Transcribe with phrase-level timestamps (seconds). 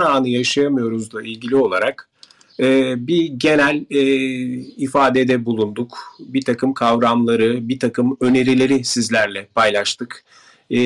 [0.00, 2.08] anı yaşayamıyoruzla ilgili olarak
[2.60, 4.02] e, bir genel e,
[4.76, 5.98] ifadede bulunduk.
[6.20, 10.24] Bir takım kavramları, bir takım önerileri sizlerle paylaştık.
[10.70, 10.78] E,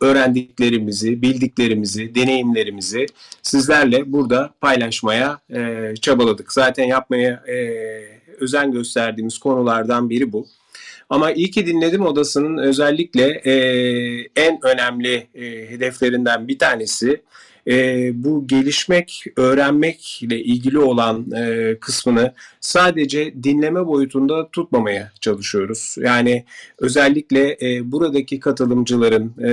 [0.00, 3.06] öğrendiklerimizi, bildiklerimizi, deneyimlerimizi
[3.42, 6.52] sizlerle burada paylaşmaya e, çabaladık.
[6.52, 7.56] Zaten yapmaya e,
[8.40, 10.46] özen gösterdiğimiz konulardan biri bu.
[11.10, 13.52] Ama iyi ki dinledim odasının özellikle e,
[14.36, 17.22] en önemli e, hedeflerinden bir tanesi
[17.68, 25.94] e, bu gelişmek, öğrenmekle ilgili olan e, kısmını sadece dinleme boyutunda tutmamaya çalışıyoruz.
[25.98, 26.44] Yani
[26.78, 29.50] özellikle e, buradaki katılımcıların e,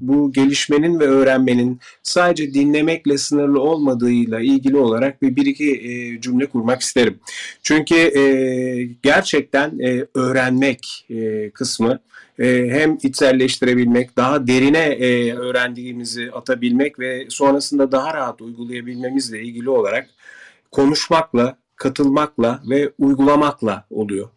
[0.00, 6.46] bu gelişmenin ve öğrenmenin sadece dinlemekle sınırlı olmadığıyla ilgili olarak bir, bir iki e, cümle
[6.46, 7.18] kurmak isterim.
[7.62, 8.22] Çünkü e,
[9.02, 11.98] gerçekten e, öğrenmek e, kısmı
[12.38, 20.08] e, hem içselleştirebilmek, daha derine e, öğrendiğimizi atabilmek ve sonrasında daha rahat uygulayabilmemizle ilgili olarak
[20.70, 24.28] konuşmakla, katılmakla ve uygulamakla oluyor.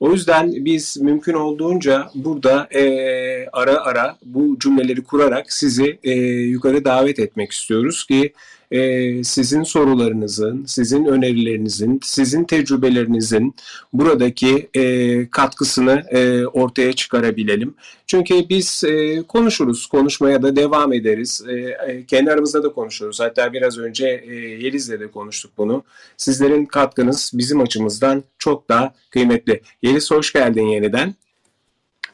[0.00, 6.84] O yüzden biz mümkün olduğunca burada e, ara ara bu cümleleri kurarak sizi e, yukarı
[6.84, 8.32] davet etmek istiyoruz ki
[8.70, 13.54] e, sizin sorularınızın, sizin önerilerinizin, sizin tecrübelerinizin
[13.92, 17.74] buradaki e, katkısını e, ortaya çıkarabilelim.
[18.06, 21.42] Çünkü biz e, konuşuruz, konuşmaya da devam ederiz.
[21.48, 23.20] E, e, da konuşuruz.
[23.20, 25.84] Hatta biraz önce e, Yeliz'le de konuştuk bunu.
[26.16, 29.62] Sizlerin katkınız bizim açımızdan çok daha kıymetli.
[29.82, 31.14] Yeliz hoş geldin yeniden.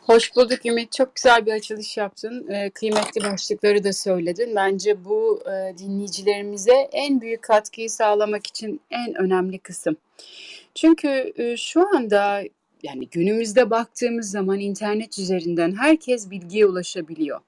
[0.07, 0.93] Hoş bulduk Ümit.
[0.93, 2.49] Çok güzel bir açılış yaptın.
[2.49, 4.53] E, kıymetli başlıkları da söyledin.
[4.57, 9.97] Bence bu e, dinleyicilerimize en büyük katkıyı sağlamak için en önemli kısım.
[10.75, 12.43] Çünkü e, şu anda
[12.83, 17.41] yani günümüzde baktığımız zaman internet üzerinden herkes bilgiye ulaşabiliyor.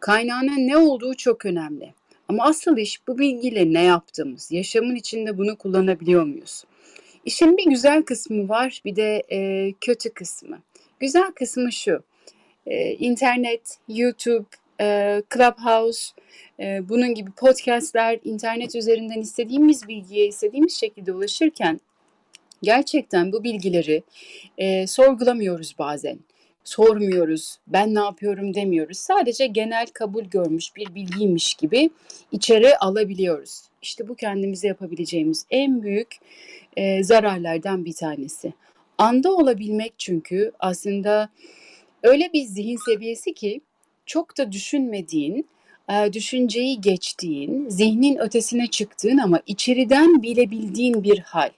[0.00, 1.94] Kaynağının ne olduğu çok önemli.
[2.28, 6.64] Ama asıl iş bu bilgiyle ne yaptığımız, yaşamın içinde bunu kullanabiliyor muyuz?
[7.24, 10.58] İşin bir güzel kısmı var, bir de e, kötü kısmı.
[11.00, 12.02] Güzel kısmı şu.
[12.66, 14.46] E, internet, YouTube,
[14.80, 16.12] e, Clubhouse,
[16.60, 21.80] e, bunun gibi podcastler, internet üzerinden istediğimiz bilgiye istediğimiz şekilde ulaşırken
[22.62, 24.02] gerçekten bu bilgileri
[24.58, 26.18] e, sorgulamıyoruz bazen.
[26.64, 28.98] Sormuyoruz, ben ne yapıyorum demiyoruz.
[28.98, 31.90] Sadece genel kabul görmüş bir bilgiymiş gibi
[32.32, 33.62] içeri alabiliyoruz.
[33.82, 36.16] İşte bu kendimize yapabileceğimiz en büyük
[36.76, 38.52] e, zararlardan bir tanesi.
[38.98, 41.28] Anda olabilmek çünkü aslında
[42.02, 43.60] öyle bir zihin seviyesi ki
[44.06, 45.48] çok da düşünmediğin,
[45.90, 51.50] e, düşünceyi geçtiğin, zihnin ötesine çıktığın ama içeriden bilebildiğin bir hal.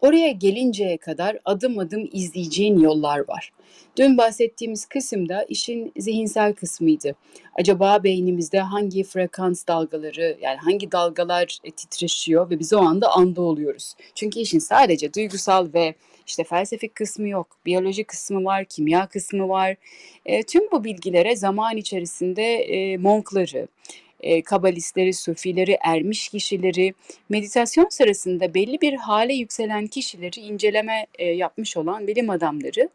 [0.00, 3.52] Oraya gelinceye kadar adım adım izleyeceğin yollar var.
[3.96, 7.14] Dün bahsettiğimiz kısımda işin zihinsel kısmıydı.
[7.58, 13.94] Acaba beynimizde hangi frekans dalgaları yani hangi dalgalar titreşiyor ve biz o anda anda oluyoruz.
[14.14, 15.94] Çünkü işin sadece duygusal ve
[16.26, 19.76] işte felsefik kısmı yok, biyoloji kısmı var, kimya kısmı var.
[20.26, 23.68] E, tüm bu bilgilere zaman içerisinde e, monkları,
[24.20, 26.94] e, kabalistleri, sufileri, ermiş kişileri,
[27.28, 32.88] meditasyon sırasında belli bir hale yükselen kişileri inceleme e, yapmış olan bilim adamları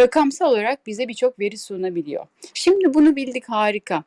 [0.00, 2.26] rakamsal olarak bize birçok veri sunabiliyor.
[2.54, 4.04] Şimdi bunu bildik harika.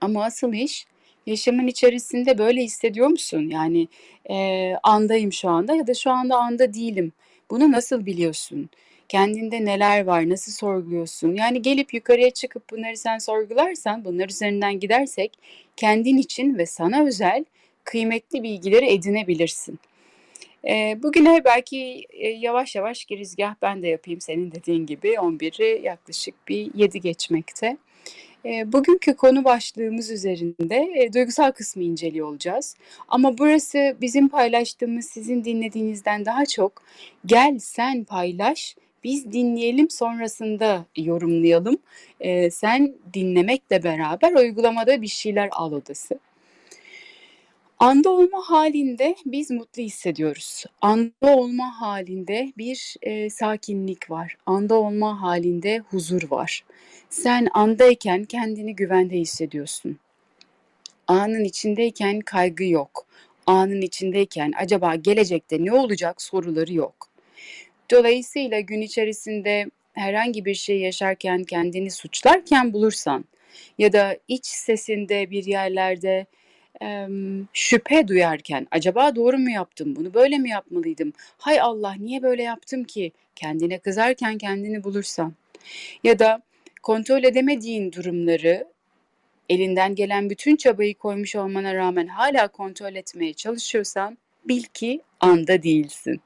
[0.00, 0.86] Ama asıl iş
[1.26, 3.48] yaşamın içerisinde böyle hissediyor musun?
[3.48, 3.88] Yani
[4.30, 7.12] e, andayım şu anda ya da şu anda anda değilim.
[7.52, 8.70] Bunu nasıl biliyorsun?
[9.08, 10.28] Kendinde neler var?
[10.28, 11.34] Nasıl sorguluyorsun?
[11.34, 15.32] Yani gelip yukarıya çıkıp bunları sen sorgularsan, bunlar üzerinden gidersek
[15.76, 17.44] kendin için ve sana özel
[17.84, 19.78] kıymetli bilgileri edinebilirsin.
[20.64, 26.34] E, bugüne belki e, yavaş yavaş girizgah ben de yapayım senin dediğin gibi 11'i yaklaşık
[26.48, 27.76] bir 7 geçmekte.
[28.44, 32.76] Bugünkü konu başlığımız üzerinde duygusal kısmı inceliyor olacağız.
[33.08, 36.82] Ama burası bizim paylaştığımız, sizin dinlediğinizden daha çok
[37.26, 41.76] gel sen paylaş, biz dinleyelim sonrasında yorumlayalım.
[42.50, 46.18] Sen dinlemekle beraber uygulamada bir şeyler al odası.
[47.82, 50.64] Anda olma halinde biz mutlu hissediyoruz.
[50.80, 54.36] Anda olma halinde bir e, sakinlik var.
[54.46, 56.64] Anda olma halinde huzur var.
[57.10, 59.98] Sen andayken kendini güvende hissediyorsun.
[61.06, 63.06] Anın içindeyken kaygı yok.
[63.46, 67.08] Anın içindeyken acaba gelecekte ne olacak soruları yok.
[67.90, 73.24] Dolayısıyla gün içerisinde herhangi bir şey yaşarken kendini suçlarken bulursan
[73.78, 76.26] ya da iç sesinde bir yerlerde
[76.82, 77.06] e,
[77.52, 82.84] şüphe duyarken acaba doğru mu yaptım bunu böyle mi yapmalıydım hay Allah niye böyle yaptım
[82.84, 85.34] ki kendine kızarken kendini bulursan
[86.04, 86.42] ya da
[86.82, 88.72] kontrol edemediğin durumları
[89.48, 96.20] elinden gelen bütün çabayı koymuş olmana rağmen hala kontrol etmeye çalışıyorsan bil ki anda değilsin.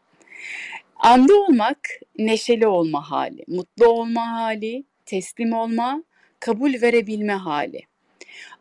[0.96, 1.78] Anda olmak
[2.19, 6.04] neşeli olma hali, mutlu olma hali, teslim olma,
[6.40, 7.82] kabul verebilme hali.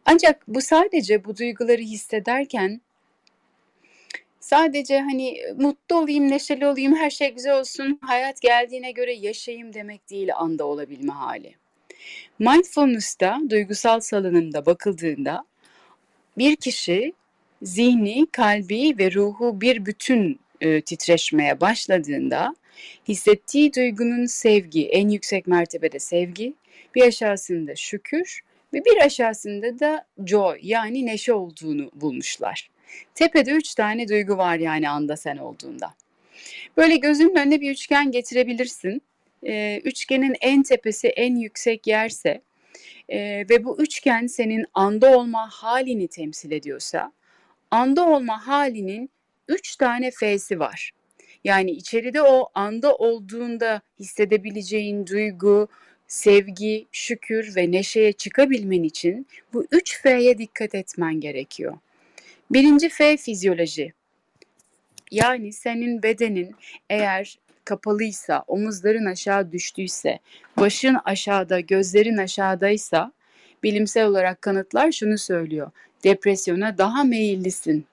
[0.06, 2.82] Ancak bu sadece bu duyguları hissederken
[4.40, 10.10] sadece hani mutlu olayım, neşeli olayım, her şey güzel olsun, hayat geldiğine göre yaşayayım demek
[10.10, 11.56] değil anda olabilme hali.
[12.40, 15.46] Mindfulness'ta duygusal salınımda bakıldığında
[16.38, 17.14] bir kişi
[17.62, 22.56] zihni, kalbi ve ruhu bir bütün e, titreşmeye başladığında
[23.08, 26.54] hissettiği duygunun sevgi, en yüksek mertebede sevgi,
[26.96, 28.42] bir aşağısında şükür
[28.74, 32.70] ve bir aşağısında da joy yani neşe olduğunu bulmuşlar.
[33.16, 35.94] Tepede üç tane duygu var yani anda sen olduğunda.
[36.78, 39.02] Böyle gözünün önüne bir üçgen getirebilirsin.
[39.48, 42.42] Ee, üçgenin en tepesi en yüksek yerse
[43.10, 47.12] e, ve bu üçgen senin anda olma halini temsil ediyorsa,
[47.72, 49.10] anda olma halinin
[49.48, 50.92] üç tane F'si var.
[51.44, 55.68] Yani içeride o anda olduğunda hissedebileceğin duygu,
[56.08, 61.78] sevgi, şükür ve neşeye çıkabilmen için bu üç F'ye dikkat etmen gerekiyor.
[62.52, 63.94] Birinci F fizyoloji.
[65.12, 66.56] Yani senin bedenin
[66.90, 70.20] eğer kapalıysa, omuzların aşağı düştüyse,
[70.58, 73.12] başın aşağıda, gözlerin aşağıdaysa
[73.64, 75.72] bilimsel olarak kanıtlar şunu söylüyor.
[76.04, 77.86] Depresyona daha meyillisin.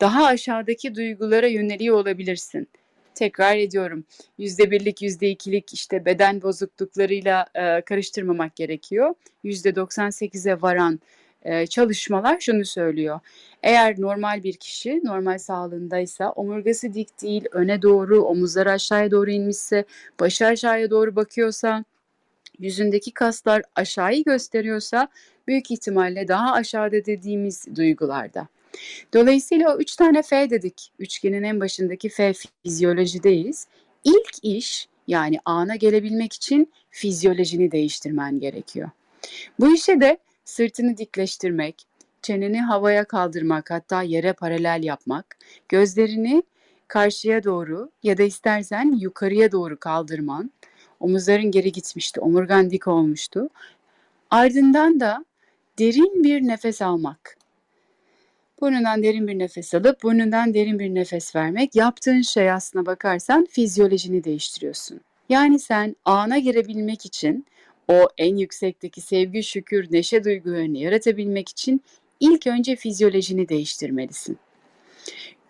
[0.00, 2.68] Daha aşağıdaki duygulara yöneliyor olabilirsin
[3.14, 4.04] tekrar ediyorum.
[4.38, 9.14] Yüzde birlik, yüzde ikilik işte beden bozukluklarıyla e, karıştırmamak gerekiyor.
[9.42, 11.00] Yüzde 98'e varan
[11.42, 13.20] e, çalışmalar şunu söylüyor.
[13.62, 19.84] Eğer normal bir kişi normal sağlığındaysa omurgası dik değil, öne doğru, omuzları aşağıya doğru inmişse,
[20.20, 21.84] başı aşağıya doğru bakıyorsa,
[22.58, 25.08] yüzündeki kaslar aşağıyı gösteriyorsa
[25.46, 28.48] büyük ihtimalle daha aşağıda dediğimiz duygularda.
[29.14, 30.92] Dolayısıyla o üç tane F dedik.
[30.98, 32.32] Üçgenin en başındaki F
[32.62, 33.66] fizyolojideyiz.
[34.04, 38.90] İlk iş yani ana gelebilmek için fizyolojini değiştirmen gerekiyor.
[39.60, 41.86] Bu işe de sırtını dikleştirmek,
[42.22, 45.36] çeneni havaya kaldırmak hatta yere paralel yapmak,
[45.68, 46.42] gözlerini
[46.88, 50.50] karşıya doğru ya da istersen yukarıya doğru kaldırman,
[51.00, 53.48] omuzların geri gitmişti, omurgan dik olmuştu.
[54.30, 55.24] Ardından da
[55.78, 57.36] derin bir nefes almak.
[58.60, 61.76] Burnundan derin bir nefes alıp burnundan derin bir nefes vermek.
[61.76, 65.00] Yaptığın şey aslına bakarsan fizyolojini değiştiriyorsun.
[65.28, 67.46] Yani sen ana girebilmek için
[67.88, 71.82] o en yüksekteki sevgi, şükür, neşe duygularını yaratabilmek için
[72.20, 74.38] ilk önce fizyolojini değiştirmelisin.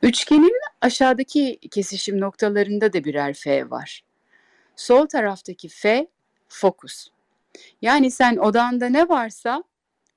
[0.03, 4.05] Üçgenin aşağıdaki kesişim noktalarında da birer F var.
[4.77, 6.07] Sol taraftaki F
[6.49, 7.09] fokus.
[7.83, 9.65] Yani sen odanda ne varsa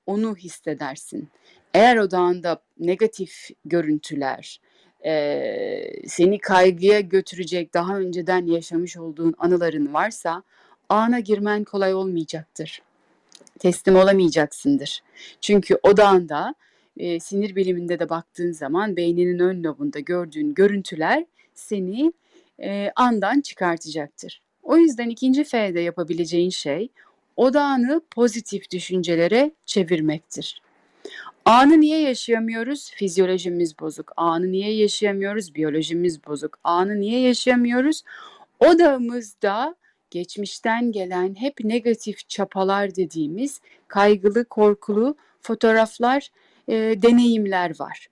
[0.06, 1.28] onu hissedersin.
[1.74, 4.60] Eğer odağında negatif görüntüler,
[5.04, 10.42] e, seni kaygıya götürecek daha önceden yaşamış olduğun anıların varsa
[10.88, 12.82] ana girmen kolay olmayacaktır.
[13.58, 15.02] Teslim olamayacaksındır.
[15.40, 16.54] Çünkü odağında
[16.96, 21.24] e, sinir biliminde de baktığın zaman beyninin ön lobunda gördüğün görüntüler
[21.54, 22.12] seni
[22.62, 24.42] e, andan çıkartacaktır.
[24.62, 26.88] O yüzden ikinci F'de yapabileceğin şey
[27.36, 30.62] odağını pozitif düşüncelere çevirmektir.
[31.48, 32.90] Anı niye yaşayamıyoruz?
[32.90, 34.12] Fizyolojimiz bozuk.
[34.16, 35.54] Anı niye yaşayamıyoruz?
[35.54, 36.58] Biyolojimiz bozuk.
[36.64, 38.02] Anı niye yaşayamıyoruz?
[38.60, 39.74] Odamızda
[40.10, 46.28] geçmişten gelen hep negatif çapalar dediğimiz kaygılı, korkulu fotoğraflar,
[46.68, 48.08] e, deneyimler var.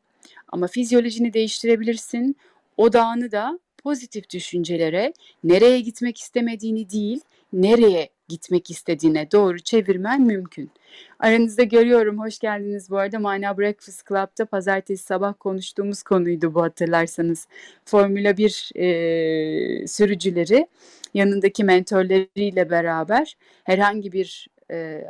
[0.48, 2.36] Ama fizyolojini değiştirebilirsin.
[2.76, 5.12] Odağını da pozitif düşüncelere,
[5.44, 7.20] nereye gitmek istemediğini değil,
[7.52, 10.70] nereye gitmek istediğine doğru çevirmen mümkün.
[11.18, 13.18] Aranızda görüyorum, hoş geldiniz bu arada.
[13.18, 17.48] Mana Breakfast Club'da pazartesi sabah konuştuğumuz konuydu bu hatırlarsanız.
[17.84, 20.66] Formula 1 e, sürücüleri
[21.14, 25.04] yanındaki mentorlarıyla beraber herhangi bir e,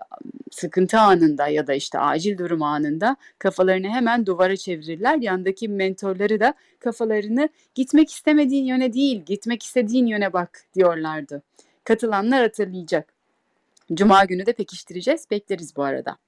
[0.51, 5.19] sıkıntı anında ya da işte acil durum anında kafalarını hemen duvara çevirirler.
[5.19, 11.43] Yandaki mentorları da kafalarını gitmek istemediğin yöne değil, gitmek istediğin yöne bak diyorlardı.
[11.87, 13.13] Katılanlar hatırlayacak.
[13.95, 15.31] Cuma günü de pekiştireceğiz.
[15.31, 16.19] Bekleriz bu arada.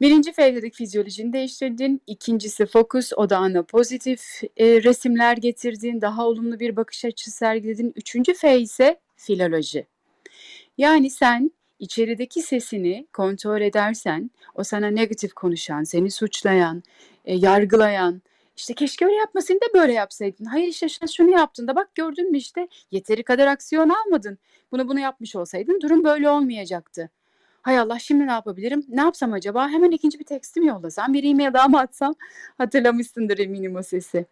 [0.00, 2.02] Birinci F fizyolojini değiştirdin.
[2.06, 6.00] İkincisi fokus, odağına pozitif e, resimler getirdin.
[6.00, 7.92] Daha olumlu bir bakış açısı sergiledin.
[7.96, 9.86] Üçüncü F ise filoloji.
[10.78, 16.82] Yani sen içerideki sesini kontrol edersen, o sana negatif konuşan, seni suçlayan,
[17.24, 18.22] e, yargılayan,
[18.58, 20.44] işte keşke öyle yapmasın da böyle yapsaydın.
[20.44, 24.38] Hayır işte şunu yaptın da bak gördün mü işte yeteri kadar aksiyon almadın.
[24.72, 27.10] Bunu bunu yapmış olsaydın durum böyle olmayacaktı.
[27.62, 28.84] Hay Allah şimdi ne yapabilirim?
[28.88, 29.68] Ne yapsam acaba?
[29.68, 32.14] Hemen ikinci bir tekstim yollasam, bir e-mail daha mı atsam?
[32.58, 34.26] Hatırlamışsındır eminim o sesi.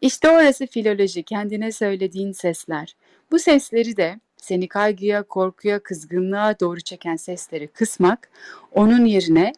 [0.00, 2.96] İşte orası filoloji, kendine söylediğin sesler.
[3.30, 8.30] Bu sesleri de seni kaygıya, korkuya, kızgınlığa doğru çeken sesleri kısmak,
[8.72, 9.52] onun yerine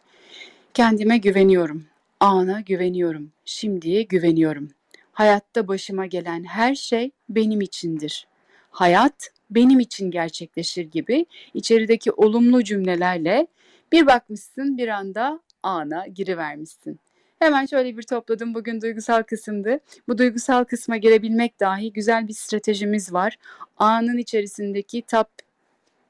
[0.75, 1.85] kendime güveniyorum,
[2.21, 4.71] ana güveniyorum, şimdiye güveniyorum.
[5.12, 8.26] Hayatta başıma gelen her şey benim içindir.
[8.71, 13.47] Hayat benim için gerçekleşir gibi içerideki olumlu cümlelerle
[13.93, 17.00] bir bakmışsın bir anda ana girivermişsin.
[17.38, 18.55] Hemen şöyle bir topladım.
[18.55, 19.81] Bugün duygusal kısımdı.
[20.09, 23.37] Bu duygusal kısma girebilmek dahi güzel bir stratejimiz var.
[23.79, 25.29] Anın içerisindeki top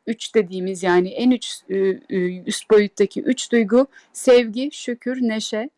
[0.07, 1.61] 3 dediğimiz yani en üç,
[2.47, 5.71] üst boyuttaki 3 duygu sevgi, şükür, neşe.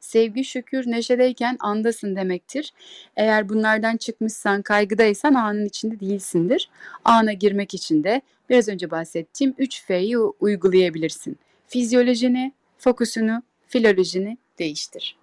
[0.00, 2.72] Sevgi, şükür, neşedeyken andasın demektir.
[3.16, 6.70] Eğer bunlardan çıkmışsan, kaygıdaysan anın içinde değilsindir.
[7.04, 11.38] Ana girmek için de biraz önce bahsettiğim 3 F'yi uygulayabilirsin.
[11.66, 15.16] Fizyolojini, fokusunu, filolojini değiştir.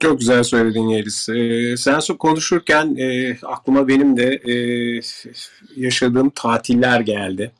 [0.00, 1.28] Çok güzel söyledin Yeliz.
[1.28, 4.54] Ee, sen konuşurken e, aklıma benim de e,
[5.76, 7.52] yaşadığım tatiller geldi.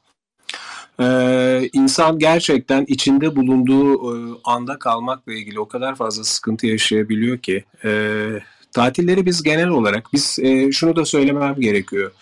[1.01, 7.65] Ee, insan gerçekten içinde bulunduğu e, anda kalmakla ilgili o kadar fazla sıkıntı yaşayabiliyor ki.
[7.85, 8.21] E,
[8.73, 12.13] tatilleri biz genel olarak, biz e, şunu da söylemem gerekiyor.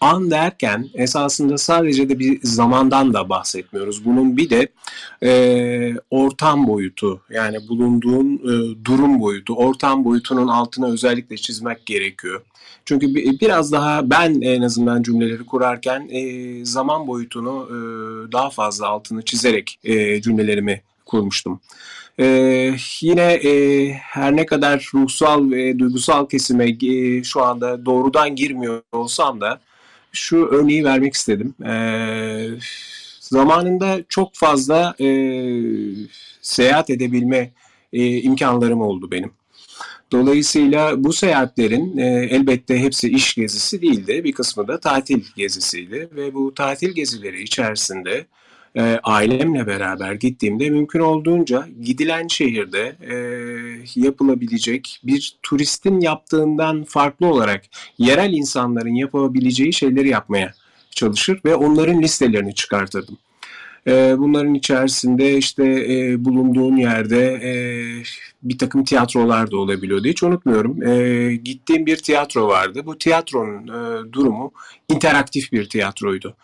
[0.00, 4.04] An derken esasında sadece de bir zamandan da bahsetmiyoruz.
[4.04, 4.68] Bunun bir de
[5.22, 12.42] e, ortam boyutu yani bulunduğun e, durum boyutu, ortam boyutunun altına özellikle çizmek gerekiyor.
[12.84, 17.76] Çünkü biraz daha ben en azından cümleleri kurarken e, zaman boyutunu e,
[18.32, 21.60] daha fazla altını çizerek e, cümlelerimi kurmuştum.
[22.20, 28.82] Ee, yine e, her ne kadar ruhsal ve duygusal kesime e, şu anda doğrudan girmiyor
[28.92, 29.60] olsam da
[30.12, 31.54] şu örneği vermek istedim.
[31.64, 32.48] Ee,
[33.20, 35.06] zamanında çok fazla e,
[36.42, 37.50] seyahat edebilme
[37.92, 39.32] e, imkanlarım oldu benim.
[40.12, 44.24] Dolayısıyla bu seyahatlerin e, elbette hepsi iş gezisi değildi.
[44.24, 48.26] Bir kısmı da tatil gezisiydi ve bu tatil gezileri içerisinde
[48.76, 53.14] e, ailemle beraber gittiğimde mümkün olduğunca gidilen şehirde e,
[53.96, 57.64] yapılabilecek bir turistin yaptığından farklı olarak
[57.98, 60.54] yerel insanların yapabileceği şeyleri yapmaya
[60.90, 63.18] çalışır ve onların listelerini çıkartırdım.
[63.86, 67.52] E, bunların içerisinde işte e, bulunduğun yerde e,
[68.42, 70.08] bir takım tiyatrolar da olabiliyordu.
[70.08, 70.82] Hiç unutmuyorum.
[70.82, 72.82] E, gittiğim bir tiyatro vardı.
[72.86, 74.52] Bu tiyatronun e, durumu
[74.88, 76.36] interaktif bir tiyatroydu.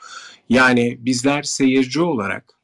[0.48, 2.56] Yani bizler seyirci olarak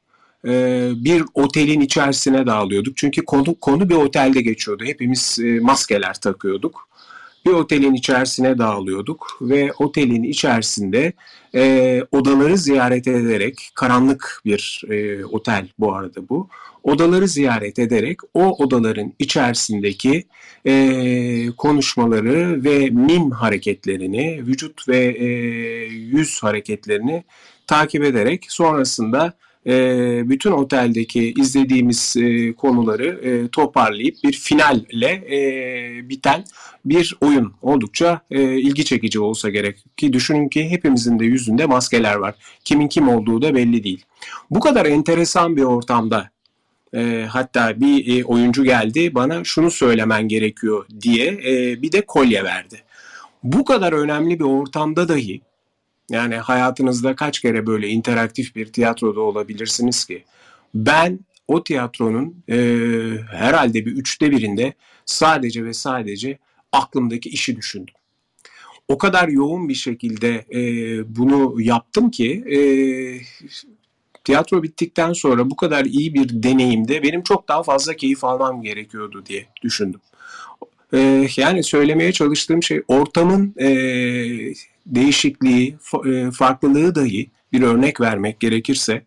[0.95, 2.97] bir otelin içerisine dağılıyorduk.
[2.97, 4.83] Çünkü konu konu bir otelde geçiyordu.
[4.85, 6.89] Hepimiz maskeler takıyorduk.
[7.45, 11.13] Bir otelin içerisine dağılıyorduk ve otelin içerisinde
[11.55, 16.49] e, odaları ziyaret ederek, karanlık bir e, otel bu arada bu,
[16.83, 20.23] odaları ziyaret ederek o odaların içerisindeki
[20.65, 25.25] e, konuşmaları ve mim hareketlerini, vücut ve e,
[25.87, 27.23] yüz hareketlerini
[27.67, 29.33] takip ederek sonrasında
[29.67, 36.43] e, bütün oteldeki izlediğimiz e, konuları e, toparlayıp bir finalle e, biten
[36.85, 42.15] bir oyun oldukça e, ilgi çekici olsa gerek ki düşünün ki hepimizin de yüzünde maskeler
[42.15, 42.35] var.
[42.63, 44.05] Kimin kim olduğu da belli değil.
[44.49, 46.29] Bu kadar enteresan bir ortamda
[46.95, 52.43] e, hatta bir e, oyuncu geldi bana şunu söylemen gerekiyor diye e, bir de kolye
[52.43, 52.83] verdi.
[53.43, 55.41] Bu kadar önemli bir ortamda dahi
[56.13, 60.23] yani hayatınızda kaç kere böyle interaktif bir tiyatroda olabilirsiniz ki?
[60.75, 62.57] Ben o tiyatronun e,
[63.31, 64.73] herhalde bir üçte birinde
[65.05, 66.37] sadece ve sadece
[66.71, 67.93] aklımdaki işi düşündüm.
[68.87, 70.61] O kadar yoğun bir şekilde e,
[71.15, 72.57] bunu yaptım ki e,
[74.23, 79.25] tiyatro bittikten sonra bu kadar iyi bir deneyimde benim çok daha fazla keyif almam gerekiyordu
[79.25, 80.01] diye düşündüm.
[80.93, 83.69] E, yani söylemeye çalıştığım şey ortamın e,
[84.85, 89.05] değişikliği, e, farklılığı dahi bir örnek vermek gerekirse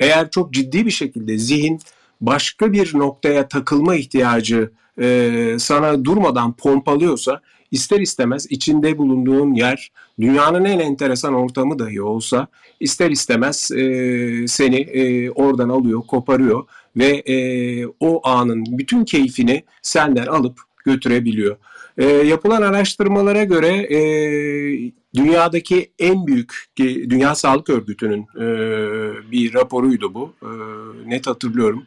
[0.00, 1.80] eğer çok ciddi bir şekilde zihin
[2.20, 10.64] başka bir noktaya takılma ihtiyacı e, sana durmadan pompalıyorsa ister istemez içinde bulunduğun yer dünyanın
[10.64, 12.46] en enteresan ortamı dahi olsa
[12.80, 16.64] ister istemez e, seni e, oradan alıyor, koparıyor
[16.96, 17.36] ve e,
[18.00, 21.56] o anın bütün keyfini senden alıp götürebiliyor.
[21.98, 23.98] E, yapılan araştırmalara göre e,
[25.16, 28.46] dünyadaki en büyük Dünya Sağlık Örgütü'nün e,
[29.30, 30.32] bir raporuydu bu.
[30.42, 30.48] E,
[31.10, 31.84] net hatırlıyorum.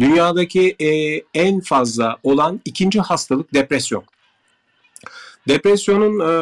[0.00, 4.04] Dünyadaki e, en fazla olan ikinci hastalık depresyon.
[5.48, 6.32] Depresyonun e,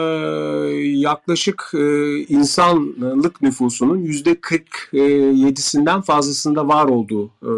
[0.98, 7.52] yaklaşık e, insanlık nüfusunun yüzde 47'sinden fazlasında var olduğu e,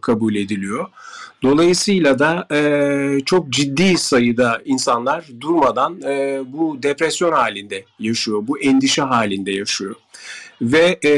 [0.00, 0.86] kabul ediliyor.
[1.42, 9.02] Dolayısıyla da e, çok ciddi sayıda insanlar durmadan e, bu depresyon halinde yaşıyor, bu endişe
[9.02, 9.94] halinde yaşıyor.
[10.62, 11.08] Ve e,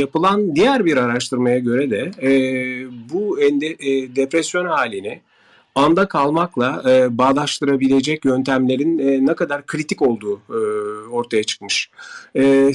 [0.00, 2.30] yapılan diğer bir araştırmaya göre de e,
[3.12, 5.20] bu ende, e, depresyon halini
[5.74, 10.58] anda kalmakla e, bağdaştırabilecek yöntemlerin e, ne kadar kritik olduğu e,
[11.08, 11.90] ortaya çıkmış.
[12.36, 12.72] E,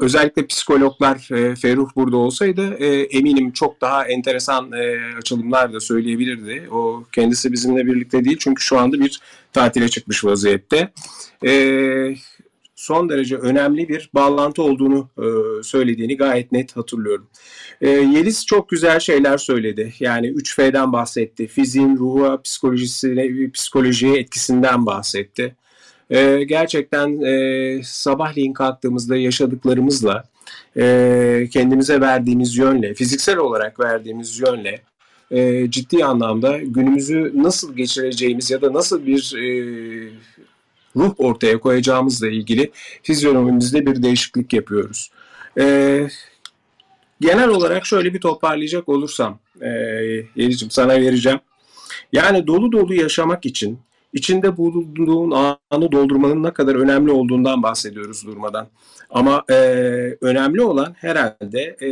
[0.00, 6.68] özellikle psikologlar e, Ferruh burada olsaydı e, eminim çok daha enteresan e, açılımlar da söyleyebilirdi.
[6.70, 9.20] O kendisi bizimle birlikte değil çünkü şu anda bir
[9.52, 10.92] tatile çıkmış vaziyette.
[11.46, 12.14] E,
[12.76, 15.26] son derece önemli bir bağlantı olduğunu e,
[15.62, 17.26] söylediğini gayet net hatırlıyorum.
[17.80, 19.94] E, Yeliz çok güzel şeyler söyledi.
[20.00, 21.46] Yani 3F'den bahsetti.
[21.46, 25.56] Fiziğin ruha, psikolojisine, psikolojiye etkisinden bahsetti.
[26.10, 30.24] E, gerçekten e, sabahleyin kalktığımızda yaşadıklarımızla,
[30.76, 34.80] e, kendimize verdiğimiz yönle, fiziksel olarak verdiğimiz yönle
[35.30, 39.48] e, ciddi anlamda günümüzü nasıl geçireceğimiz ya da nasıl bir e,
[40.96, 42.70] ruh ortaya koyacağımızla ilgili
[43.02, 45.10] fizyonomimizde bir değişiklik yapıyoruz.
[45.58, 46.08] E,
[47.20, 49.68] genel olarak şöyle bir toparlayacak olursam, e,
[50.36, 51.40] Yericim sana vereceğim.
[52.12, 53.78] Yani dolu dolu yaşamak için
[54.12, 55.30] içinde bulunduğun
[55.70, 58.68] anı doldurmanın ne kadar önemli olduğundan bahsediyoruz durmadan.
[59.10, 59.54] Ama e,
[60.20, 61.90] önemli olan herhalde e,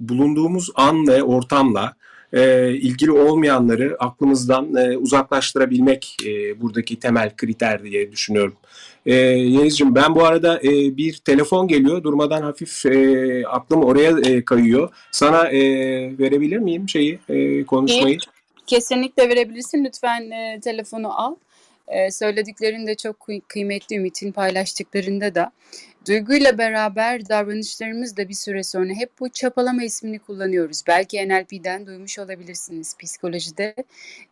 [0.00, 1.94] bulunduğumuz an ve ortamla
[2.32, 8.54] e, ilgili olmayanları aklımızdan e, uzaklaştırabilmek e, buradaki temel kriter diye düşünüyorum.
[9.06, 12.02] E, Yeniz'cim ben bu arada e, bir telefon geliyor.
[12.02, 14.88] Durmadan hafif e, aklım oraya e, kayıyor.
[15.10, 15.58] Sana e,
[16.18, 18.14] verebilir miyim şeyi e, konuşmayı?
[18.14, 18.39] İyi.
[18.70, 19.84] Kesinlikle verebilirsin.
[19.84, 21.36] Lütfen e, telefonu al.
[21.88, 25.52] E, söylediklerin de çok kıymetli Ümit'in paylaştıklarında da.
[26.08, 30.82] Duyguyla beraber davranışlarımız da bir süre sonra hep bu çapalama ismini kullanıyoruz.
[30.86, 33.74] Belki NLP'den duymuş olabilirsiniz psikolojide.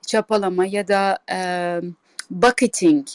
[0.07, 1.39] Çapalama ya da e,
[2.31, 3.07] bucketing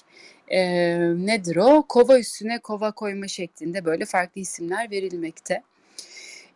[0.48, 0.60] e,
[1.00, 1.86] nedir o?
[1.90, 5.64] Kova üstüne kova koyma şeklinde böyle farklı isimler verilmekte.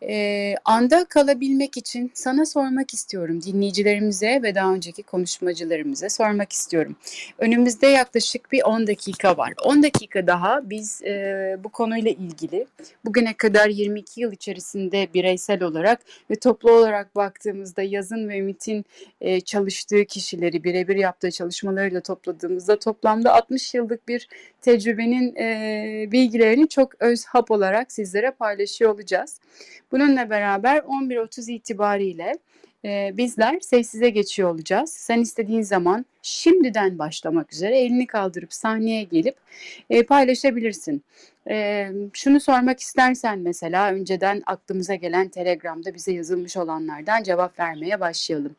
[0.02, 6.96] E, anda kalabilmek için sana sormak istiyorum, dinleyicilerimize ve daha önceki konuşmacılarımıza sormak istiyorum.
[7.38, 9.52] Önümüzde yaklaşık bir 10 dakika var.
[9.64, 12.66] 10 dakika daha biz e, bu konuyla ilgili
[13.04, 18.84] bugüne kadar 22 yıl içerisinde bireysel olarak ve toplu olarak baktığımızda yazın ve Ümit'in
[19.20, 24.28] e, çalıştığı kişileri birebir yaptığı çalışmalarıyla topladığımızda toplamda 60 yıllık bir
[24.60, 29.40] tecrübenin e, bilgilerini çok öz hap olarak sizlere paylaşıyor olacağız.
[29.92, 32.38] Bununla beraber 11.30 itibariyle
[32.84, 34.92] e, bizler sessize geçiyor olacağız.
[34.92, 39.36] Sen istediğin zaman şimdiden başlamak üzere elini kaldırıp sahneye gelip
[39.90, 41.02] e, paylaşabilirsin.
[41.50, 48.56] E, şunu sormak istersen mesela önceden aklımıza gelen Telegram'da bize yazılmış olanlardan cevap vermeye başlayalım.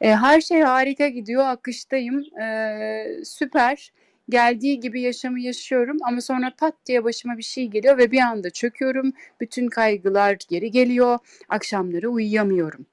[0.00, 3.92] E, her şey harika gidiyor, akıştayım, e, süper
[4.28, 8.50] geldiği gibi yaşamı yaşıyorum ama sonra pat diye başıma bir şey geliyor ve bir anda
[8.50, 9.12] çöküyorum.
[9.40, 11.18] Bütün kaygılar geri geliyor.
[11.48, 12.86] Akşamları uyuyamıyorum.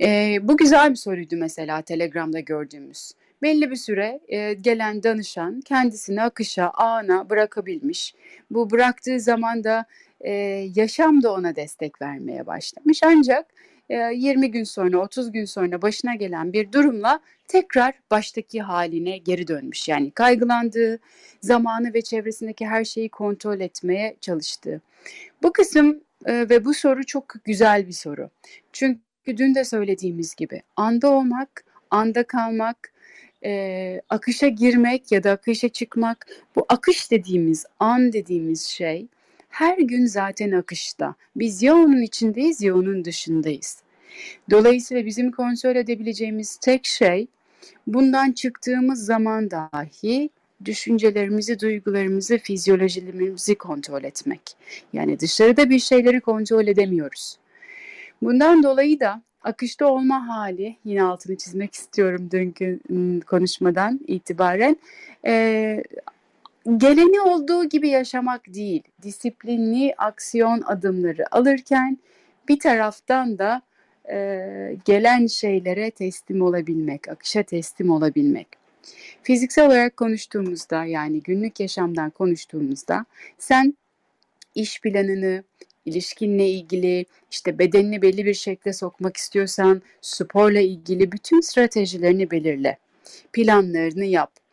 [0.00, 3.12] E, bu güzel bir soruydu mesela Telegram'da gördüğümüz.
[3.42, 8.14] Belli bir süre e, gelen danışan kendisini akışa, ana bırakabilmiş.
[8.50, 9.84] Bu bıraktığı zaman da
[10.20, 10.32] e,
[10.74, 13.00] yaşam da ona destek vermeye başlamış.
[13.02, 13.46] Ancak
[13.88, 19.88] 20 gün sonra 30 gün sonra başına gelen bir durumla tekrar baştaki haline geri dönmüş.
[19.88, 20.98] Yani kaygılandığı,
[21.40, 24.80] zamanı ve çevresindeki her şeyi kontrol etmeye çalıştığı.
[25.42, 28.30] Bu kısım ve bu soru çok güzel bir soru.
[28.72, 32.92] Çünkü dün de söylediğimiz gibi anda olmak, anda kalmak,
[34.08, 39.06] akışa girmek ya da akışa çıkmak, bu akış dediğimiz, an dediğimiz şey
[39.56, 41.14] her gün zaten akışta.
[41.36, 43.82] Biz ya onun içindeyiz ya onun dışındayız.
[44.50, 47.26] Dolayısıyla bizim kontrol edebileceğimiz tek şey
[47.86, 50.30] bundan çıktığımız zaman dahi
[50.64, 54.42] düşüncelerimizi, duygularımızı, fizyolojilerimizi kontrol etmek.
[54.92, 57.36] Yani dışarıda bir şeyleri kontrol edemiyoruz.
[58.22, 62.80] Bundan dolayı da akışta olma hali, yine altını çizmek istiyorum dünkü
[63.26, 64.76] konuşmadan itibaren,
[65.26, 65.82] e,
[66.76, 71.98] geleni olduğu gibi yaşamak değil, disiplinli aksiyon adımları alırken
[72.48, 73.62] bir taraftan da
[74.10, 78.48] e, gelen şeylere teslim olabilmek, akışa teslim olabilmek.
[79.22, 83.04] Fiziksel olarak konuştuğumuzda yani günlük yaşamdan konuştuğumuzda
[83.38, 83.74] sen
[84.54, 85.44] iş planını,
[85.84, 92.78] ilişkinle ilgili, işte bedenini belli bir şekilde sokmak istiyorsan sporla ilgili bütün stratejilerini belirle.
[93.32, 94.45] Planlarını yap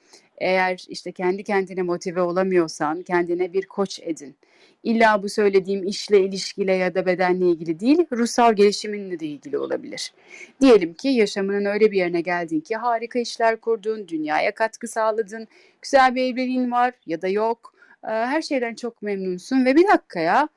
[0.44, 4.36] Eğer işte kendi kendine motive olamıyorsan kendine bir koç edin.
[4.84, 10.14] İlla bu söylediğim işle ilişkiyle ya da bedenle ilgili değil, ruhsal gelişiminle de ilgili olabilir.
[10.62, 15.48] Diyelim ki yaşamının öyle bir yerine geldin ki harika işler kurdun, dünyaya katkı sağladın,
[15.82, 17.74] güzel bir evliliğin var ya da yok.
[18.02, 20.50] Her şeyden çok memnunsun ve bir dakika ya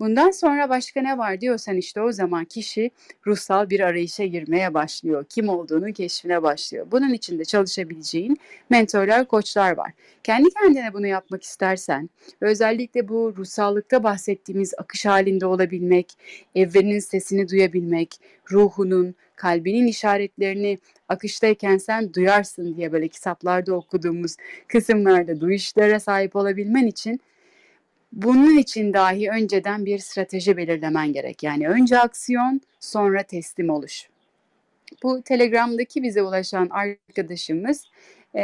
[0.00, 2.90] Bundan sonra başka ne var diyorsan işte o zaman kişi
[3.26, 5.24] ruhsal bir arayışa girmeye başlıyor.
[5.28, 6.86] Kim olduğunu keşfine başlıyor.
[6.90, 8.36] Bunun için de çalışabileceğin
[8.70, 9.92] mentorlar, koçlar var.
[10.24, 12.10] Kendi kendine bunu yapmak istersen
[12.40, 16.12] özellikle bu ruhsallıkta bahsettiğimiz akış halinde olabilmek,
[16.54, 18.14] evrenin sesini duyabilmek,
[18.52, 24.36] ruhunun, kalbinin işaretlerini akıştayken sen duyarsın diye böyle kitaplarda okuduğumuz
[24.68, 27.20] kısımlarda duyuşlara sahip olabilmen için
[28.12, 31.42] bunun için dahi önceden bir strateji belirlemen gerek.
[31.42, 34.08] Yani önce aksiyon, sonra teslim oluş.
[35.02, 37.86] Bu Telegram'daki bize ulaşan arkadaşımız
[38.34, 38.42] e,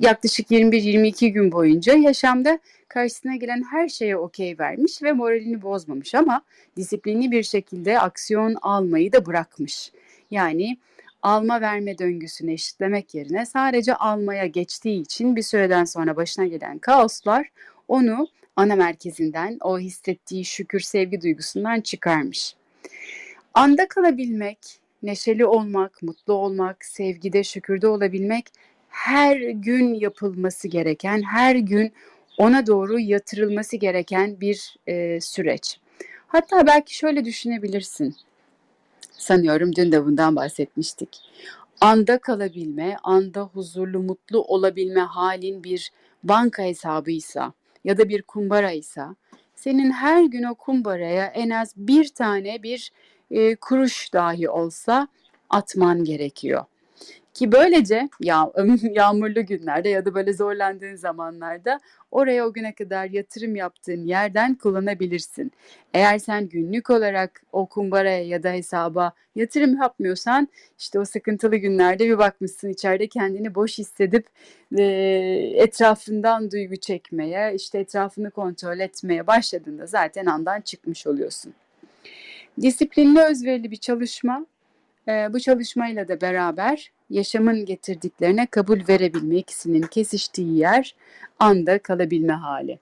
[0.00, 6.42] yaklaşık 21-22 gün boyunca yaşamda karşısına gelen her şeye okey vermiş ve moralini bozmamış ama
[6.76, 9.92] disiplinli bir şekilde aksiyon almayı da bırakmış.
[10.30, 10.78] Yani
[11.22, 17.48] alma verme döngüsünü eşitlemek yerine sadece almaya geçtiği için bir süreden sonra başına gelen kaoslar
[17.88, 22.54] onu ana merkezinden, o hissettiği şükür, sevgi duygusundan çıkarmış.
[23.54, 24.58] Anda kalabilmek,
[25.02, 28.46] neşeli olmak, mutlu olmak, sevgide, şükürde olabilmek
[28.88, 31.92] her gün yapılması gereken, her gün
[32.38, 35.78] ona doğru yatırılması gereken bir e, süreç.
[36.28, 38.16] Hatta belki şöyle düşünebilirsin.
[39.12, 41.20] Sanıyorum dün de bundan bahsetmiştik.
[41.80, 45.90] Anda kalabilme, anda huzurlu, mutlu olabilme halin bir
[46.24, 47.52] banka hesabıysa,
[47.84, 49.02] ya da bir kumbara ise
[49.54, 52.92] senin her gün o kumbaraya en az bir tane bir
[53.30, 55.08] e, kuruş dahi olsa
[55.50, 56.64] atman gerekiyor.
[57.40, 63.56] Ki böylece ya, yağmurlu günlerde ya da böyle zorlandığın zamanlarda oraya o güne kadar yatırım
[63.56, 65.52] yaptığın yerden kullanabilirsin.
[65.94, 70.48] Eğer sen günlük olarak o kumbaraya ya da hesaba yatırım yapmıyorsan
[70.78, 74.26] işte o sıkıntılı günlerde bir bakmışsın içeride kendini boş hissedip
[74.78, 74.82] e,
[75.54, 81.54] etrafından duygu çekmeye, işte etrafını kontrol etmeye başladığında zaten andan çıkmış oluyorsun.
[82.60, 84.46] Disiplinli özverili bir çalışma
[85.08, 90.94] e, bu çalışmayla da beraber yaşamın getirdiklerine kabul verebilme ikisinin kesiştiği yer
[91.38, 92.78] anda kalabilme hali.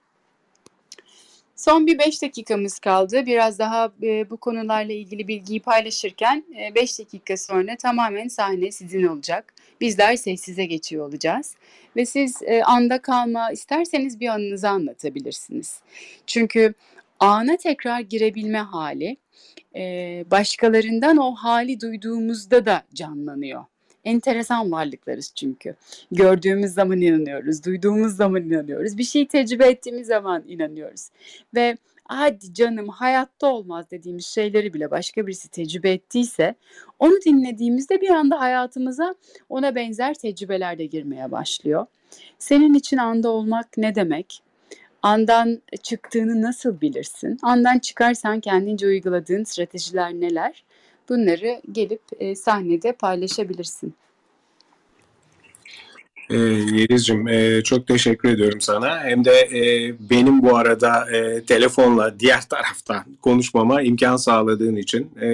[1.59, 3.25] Son bir 5 dakikamız kaldı.
[3.25, 6.43] Biraz daha e, bu konularla ilgili bilgiyi paylaşırken
[6.75, 9.53] 5 e, dakika sonra tamamen sahne sizin olacak.
[9.81, 11.55] Bizler sessize geçiyor olacağız.
[11.95, 15.79] Ve siz e, anda kalma isterseniz bir anınızı anlatabilirsiniz.
[16.27, 16.73] Çünkü
[17.19, 19.17] ana tekrar girebilme hali
[20.31, 23.65] başkalarından o hali duyduğumuzda da canlanıyor.
[24.05, 25.75] Enteresan varlıklarız çünkü.
[26.11, 31.09] Gördüğümüz zaman inanıyoruz, duyduğumuz zaman inanıyoruz, bir şey tecrübe ettiğimiz zaman inanıyoruz.
[31.55, 36.55] Ve hadi canım hayatta olmaz dediğimiz şeyleri bile başka birisi tecrübe ettiyse
[36.99, 39.15] onu dinlediğimizde bir anda hayatımıza
[39.49, 41.85] ona benzer tecrübeler de girmeye başlıyor.
[42.39, 44.43] Senin için anda olmak ne demek?
[45.01, 47.37] Andan çıktığını nasıl bilirsin?
[47.41, 50.63] Andan çıkarsan kendince uyguladığın stratejiler neler?
[51.09, 53.93] Bunları gelip e, sahnede paylaşabilirsin.
[56.29, 59.03] E, Yeliz'cim e, çok teşekkür ediyorum sana.
[59.03, 65.29] Hem de e, benim bu arada e, telefonla diğer taraftan konuşmama imkan sağladığın için e,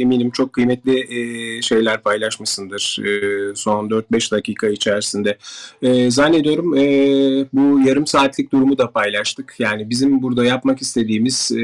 [0.00, 5.38] eminim çok kıymetli e, şeyler paylaşmışsındır e, son 4-5 dakika içerisinde.
[5.82, 6.82] E, zannediyorum e,
[7.52, 9.54] bu yarım saatlik durumu da paylaştık.
[9.58, 11.62] Yani bizim burada yapmak istediğimiz e,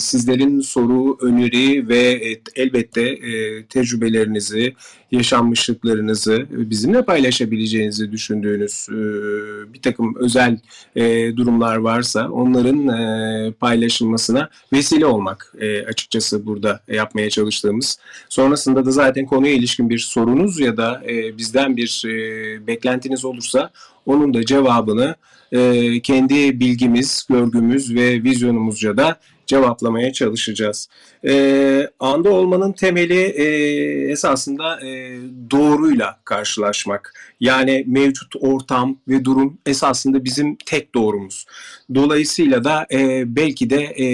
[0.00, 4.74] sizlerin soru, öneri ve e, elbette e, tecrübelerinizi,
[5.12, 7.02] yaşanmışlıklarınızı bizimle
[7.86, 10.58] paylaşabileceğinizi düşündüğünüz e, bir takım özel
[10.96, 15.54] e, durumlar varsa onların e, paylaşılmasına vesile olmak
[15.88, 17.98] açıkçası burada yapmaya çalıştığımız.
[18.28, 21.02] Sonrasında da zaten konuya ilişkin bir sorunuz ya da
[21.38, 22.02] bizden bir
[22.66, 23.70] beklentiniz olursa
[24.06, 25.14] onun da cevabını
[26.02, 29.16] kendi bilgimiz, görgümüz ve vizyonumuzca da
[29.46, 30.88] cevaplamaya çalışacağız.
[31.26, 33.46] E, anda olmanın temeli e,
[34.10, 35.18] esasında e,
[35.50, 37.12] doğruyla karşılaşmak.
[37.40, 41.46] Yani mevcut ortam ve durum esasında bizim tek doğrumuz.
[41.94, 44.06] Dolayısıyla da e, belki de e,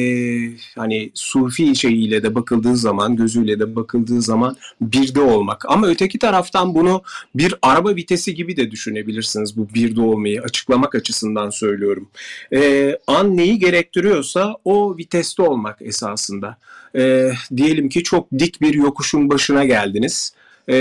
[0.75, 5.65] hani sufi şeyiyle de bakıldığı zaman, gözüyle de bakıldığı zaman birde olmak.
[5.69, 7.03] Ama öteki taraftan bunu
[7.35, 12.09] bir araba vitesi gibi de düşünebilirsiniz bu birde olmayı açıklamak açısından söylüyorum.
[12.53, 16.57] E, an neyi gerektiriyorsa o viteste olmak esasında.
[16.97, 20.33] E, diyelim ki çok dik bir yokuşun başına geldiniz
[20.69, 20.75] e,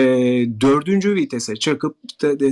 [0.62, 1.96] dördüncü vitese çakıp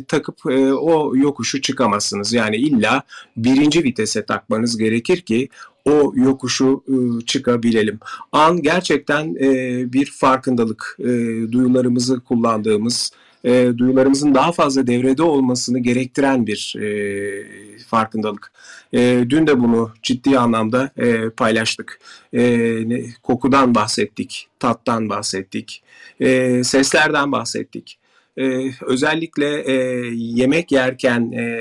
[0.07, 2.33] takıp e, o yokuşu çıkamazsınız.
[2.33, 3.03] Yani illa
[3.37, 5.49] birinci vitese takmanız gerekir ki
[5.85, 7.99] o yokuşu e, çıkabilelim.
[8.31, 11.07] An gerçekten e, bir farkındalık, e,
[11.51, 13.11] duyularımızı kullandığımız,
[13.43, 16.89] e, duyularımızın daha fazla devrede olmasını gerektiren bir e,
[17.87, 18.51] farkındalık.
[18.93, 21.99] E, dün de bunu ciddi anlamda e, paylaştık.
[22.33, 25.83] E, kokudan bahsettik, tattan bahsettik,
[26.19, 27.98] e, seslerden bahsettik
[28.39, 29.73] e, özellikle e,
[30.15, 31.59] yemek yerken e,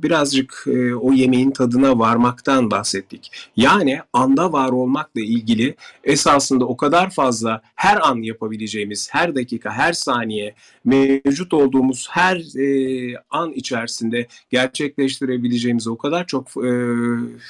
[0.00, 3.30] birazcık e, o yemeğin tadına varmaktan bahsettik.
[3.56, 9.92] Yani anda var olmakla ilgili esasında o kadar fazla her an yapabileceğimiz, her dakika, her
[9.92, 16.70] saniye mevcut olduğumuz her e, an içerisinde gerçekleştirebileceğimiz o kadar çok e,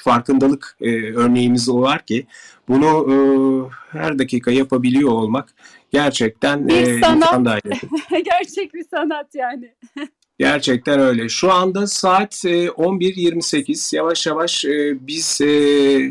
[0.03, 2.25] farkındalık e, örneğimiz var ki
[2.67, 3.15] bunu e,
[3.93, 5.53] her dakika yapabiliyor olmak
[5.91, 7.61] gerçekten bir e, sanat.
[8.09, 9.73] Gerçek bir sanat yani.
[10.39, 11.29] Gerçekten öyle.
[11.29, 13.95] Şu anda saat 11.28.
[13.95, 14.65] Yavaş yavaş
[14.99, 15.25] biz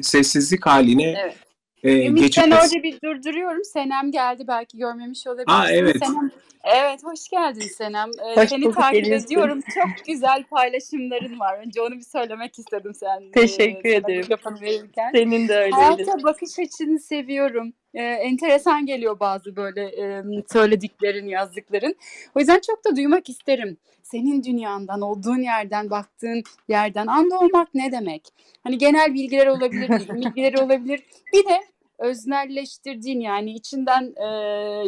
[0.06, 1.36] sessizlik haline evet.
[1.82, 2.50] E, Ümit geçeceğiz.
[2.50, 3.64] ben orada bir durduruyorum.
[3.64, 5.52] Senem geldi belki görmemiş olabilirsin.
[5.52, 5.96] Aa, evet.
[6.06, 6.30] Senem,
[6.64, 8.10] evet hoş geldin Senem.
[8.36, 9.26] Hoş Seni takip gelirsin.
[9.26, 9.60] ediyorum.
[9.74, 11.58] Çok güzel paylaşımların var.
[11.66, 13.30] Önce onu bir söylemek istedim sen.
[13.32, 14.26] Teşekkür e, ederim.
[14.60, 15.10] Verirken.
[15.14, 15.70] Senin de öyle.
[15.70, 21.94] Hayata bakış açını seviyorum e, enteresan geliyor bazı böyle e, söylediklerin, yazdıkların.
[22.34, 23.76] O yüzden çok da duymak isterim.
[24.02, 28.28] Senin dünyandan, olduğun yerden, baktığın yerden anda olmak ne demek?
[28.64, 31.02] Hani genel bilgiler olabilir, bilgileri olabilir.
[31.32, 31.60] Bir de
[32.02, 34.26] öznelleştirdiğin yani içinden e,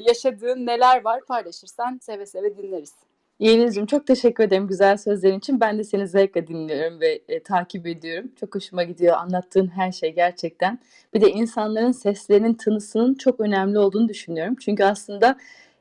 [0.08, 2.92] yaşadığın neler var paylaşırsan seve seve dinleriz.
[3.38, 5.60] Yeğenizciğim çok teşekkür ederim güzel sözlerin için.
[5.60, 8.30] Ben de seni zevkle dinliyorum ve e, takip ediyorum.
[8.40, 10.78] Çok hoşuma gidiyor anlattığın her şey gerçekten.
[11.14, 14.56] Bir de insanların seslerinin tınısının çok önemli olduğunu düşünüyorum.
[14.60, 15.36] Çünkü aslında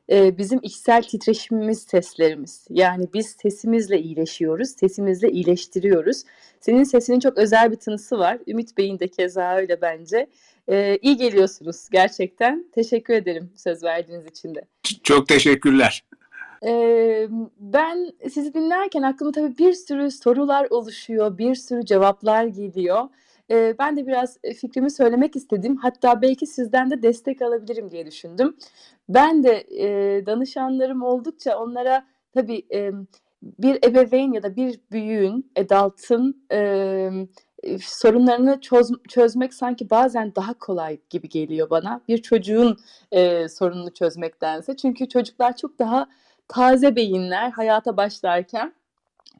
[0.10, 2.65] e, bizim içsel titreşimimiz seslerimiz.
[2.69, 6.24] Yani biz sesimizle iyileşiyoruz, sesimizle iyileştiriyoruz.
[6.60, 8.38] Senin sesinin çok özel bir tınısı var.
[8.48, 10.28] Ümit Bey'in de keza öyle bence.
[10.67, 12.65] E, iyi geliyorsunuz gerçekten.
[12.71, 14.65] Teşekkür ederim söz verdiğiniz için de.
[15.04, 16.04] Çok teşekkürler.
[16.65, 17.28] Ee,
[17.60, 23.10] ben sizi dinlerken aklıma tabii bir sürü sorular oluşuyor, bir sürü cevaplar geliyor.
[23.52, 25.78] Ee, ben de biraz fikrimi söylemek istedim.
[25.78, 28.58] Hatta belki sizden de destek alabilirim diye düşündüm.
[29.10, 32.91] Ben de e, danışanlarım oldukça onlara tabii e,
[33.41, 37.10] bir ebeveyn ya da bir büyüğün, adult'ın e,
[37.82, 42.02] sorunlarını çöz, çözmek sanki bazen daha kolay gibi geliyor bana.
[42.08, 42.78] Bir çocuğun
[43.12, 44.76] e, sorununu çözmektense.
[44.78, 46.08] Çünkü çocuklar çok daha
[46.47, 48.73] taze beyinler hayata başlarken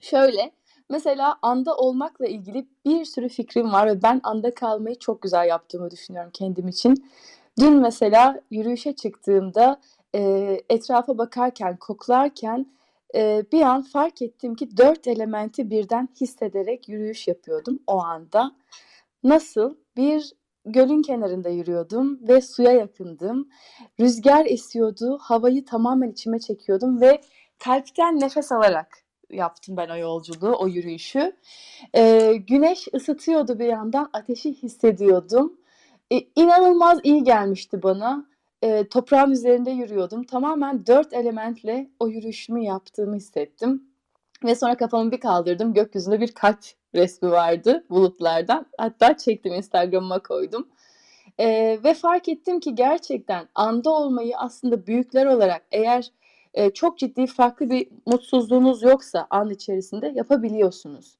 [0.02, 0.52] şöyle
[0.90, 5.92] mesela anda olmakla ilgili bir sürü fikrim var ve ben anda kalmayı çok güzel yaptığımı
[5.92, 7.10] düşünüyorum kendim için.
[7.60, 9.80] Dün mesela yürüyüşe çıktığımda
[10.16, 12.66] e, etrafa bakarken, koklarken
[13.16, 18.56] e, bir an fark ettim ki dört elementi birden hissederek yürüyüş yapıyordum o anda.
[19.24, 19.76] Nasıl?
[19.98, 20.34] Bir
[20.66, 23.50] gölün kenarında yürüyordum ve suya yakındım.
[24.00, 27.22] Rüzgar esiyordu, havayı tamamen içime çekiyordum ve
[27.60, 31.36] kalpten nefes alarak yaptım ben o yolculuğu, o yürüyüşü.
[31.96, 35.58] Ee, güneş ısıtıyordu bir yandan, ateşi hissediyordum.
[36.12, 38.26] Ee, inanılmaz iyi gelmişti bana.
[38.64, 40.24] Ee, toprağın üzerinde yürüyordum.
[40.24, 43.84] Tamamen dört elementle o yürüyüşümü yaptığımı hissettim.
[44.44, 45.74] Ve sonra kafamı bir kaldırdım.
[45.74, 46.60] Gökyüzünde bir kalp
[46.96, 48.66] resmi vardı bulutlardan.
[48.78, 50.68] Hatta çektim Instagram'ıma koydum.
[51.40, 56.12] E, ve fark ettim ki gerçekten anda olmayı aslında büyükler olarak eğer
[56.54, 61.18] e, çok ciddi farklı bir mutsuzluğunuz yoksa an içerisinde yapabiliyorsunuz.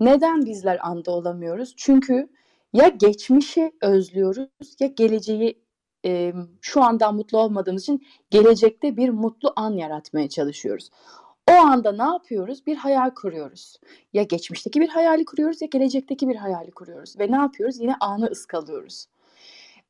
[0.00, 1.74] Neden bizler anda olamıyoruz?
[1.76, 2.28] Çünkü
[2.72, 4.48] ya geçmişi özlüyoruz
[4.80, 5.61] ya geleceği
[6.04, 10.90] e, şu andan mutlu olmadığımız için gelecekte bir mutlu an yaratmaya çalışıyoruz.
[11.50, 12.66] O anda ne yapıyoruz?
[12.66, 13.80] Bir hayal kuruyoruz.
[14.12, 17.18] Ya geçmişteki bir hayali kuruyoruz ya gelecekteki bir hayali kuruyoruz.
[17.18, 17.80] Ve ne yapıyoruz?
[17.80, 19.06] Yine anı ıskalıyoruz.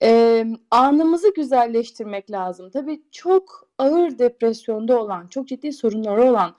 [0.03, 2.71] Ee, anımızı güzelleştirmek lazım.
[2.71, 6.55] Tabii çok ağır depresyonda olan, çok ciddi sorunları olan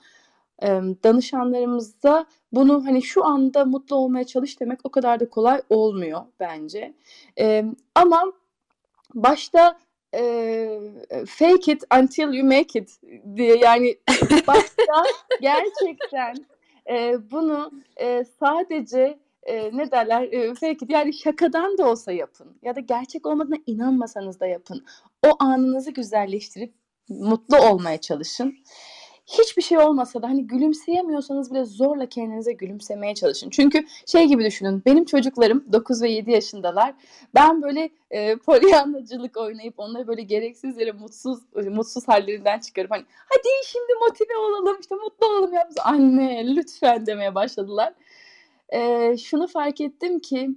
[0.62, 0.66] e,
[1.04, 6.94] danışanlarımızda bunu hani şu anda mutlu olmaya çalış demek o kadar da kolay olmuyor bence.
[7.38, 7.64] E,
[7.94, 8.32] ama
[9.14, 9.78] başta
[10.14, 10.80] e,
[11.26, 13.00] fake it until you make it
[13.36, 13.98] diye yani
[14.46, 15.04] başta
[15.40, 16.34] gerçekten
[16.90, 22.58] e, bunu e, sadece e, ne derler e, fake it yani şakadan da olsa yapın
[22.62, 24.84] ya da gerçek olmadığına inanmasanız da yapın.
[25.26, 26.74] O anınızı güzelleştirip
[27.08, 28.56] mutlu olmaya çalışın.
[29.26, 33.50] Hiçbir şey olmasa da hani gülümseyemiyorsanız bile zorla kendinize gülümsemeye çalışın.
[33.50, 34.82] Çünkü şey gibi düşünün.
[34.86, 36.94] Benim çocuklarım 9 ve 7 yaşındalar.
[37.34, 43.48] Ben böyle e, polyanlacılık oynayıp onları böyle gereksiz yere mutsuz mutsuz hallerinden çıkarıp hani hadi
[43.66, 45.68] şimdi motive olalım işte mutlu olalım ya.
[45.84, 47.94] Anne lütfen demeye başladılar.
[48.68, 50.50] E, şunu fark ettim ki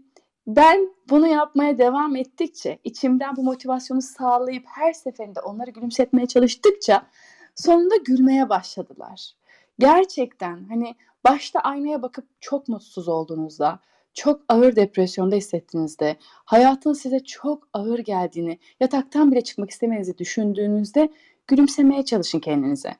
[0.47, 7.07] ben bunu yapmaya devam ettikçe, içimden bu motivasyonu sağlayıp her seferinde onları gülümsetmeye çalıştıkça
[7.57, 9.31] sonunda gülmeye başladılar.
[9.79, 13.79] Gerçekten hani başta aynaya bakıp çok mutsuz olduğunuzda,
[14.13, 21.09] çok ağır depresyonda hissettiğinizde, hayatın size çok ağır geldiğini, yataktan bile çıkmak istemediğinizi düşündüğünüzde
[21.47, 22.91] gülümsemeye çalışın kendinize.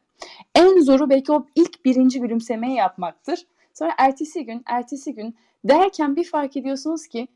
[0.56, 3.48] En zoru belki o ilk birinci gülümsemeyi yapmaktır.
[3.74, 7.28] Sonra ertesi gün, ertesi gün derken bir fark ediyorsunuz ki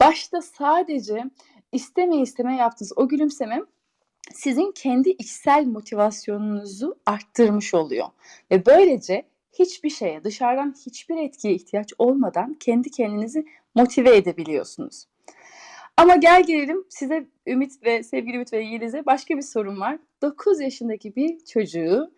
[0.00, 1.24] başta sadece
[1.72, 3.62] istemeye istemeye yaptığınız o gülümseme
[4.34, 8.06] sizin kendi içsel motivasyonunuzu arttırmış oluyor.
[8.50, 15.04] Ve böylece hiçbir şeye, dışarıdan hiçbir etkiye ihtiyaç olmadan kendi kendinizi motive edebiliyorsunuz.
[15.96, 19.98] Ama gel gelelim size Ümit ve sevgili Ümit ve Yeliz'e başka bir sorun var.
[20.22, 22.10] 9 yaşındaki bir çocuğu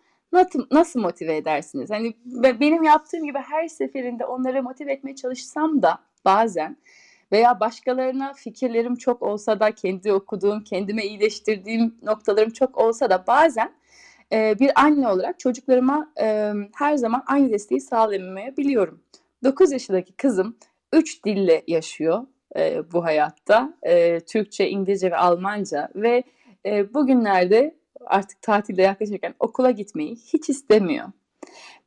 [0.71, 1.89] nasıl motive edersiniz?
[1.89, 2.13] Hani
[2.59, 6.77] benim yaptığım gibi her seferinde onları motive etmeye çalışsam da bazen
[7.31, 13.73] veya başkalarına fikirlerim çok olsa da kendi okuduğum, kendime iyileştirdiğim noktalarım çok olsa da bazen
[14.31, 19.03] e, bir anne olarak çocuklarıma e, her zaman aynı desteği sağlayamayabiliyorum.
[19.43, 20.57] 9 yaşındaki kızım
[20.93, 23.73] 3 dille yaşıyor e, bu hayatta.
[23.83, 26.23] E, Türkçe, İngilizce ve Almanca ve
[26.65, 31.07] e, bugünlerde artık tatilde yaklaşırken okula gitmeyi hiç istemiyor.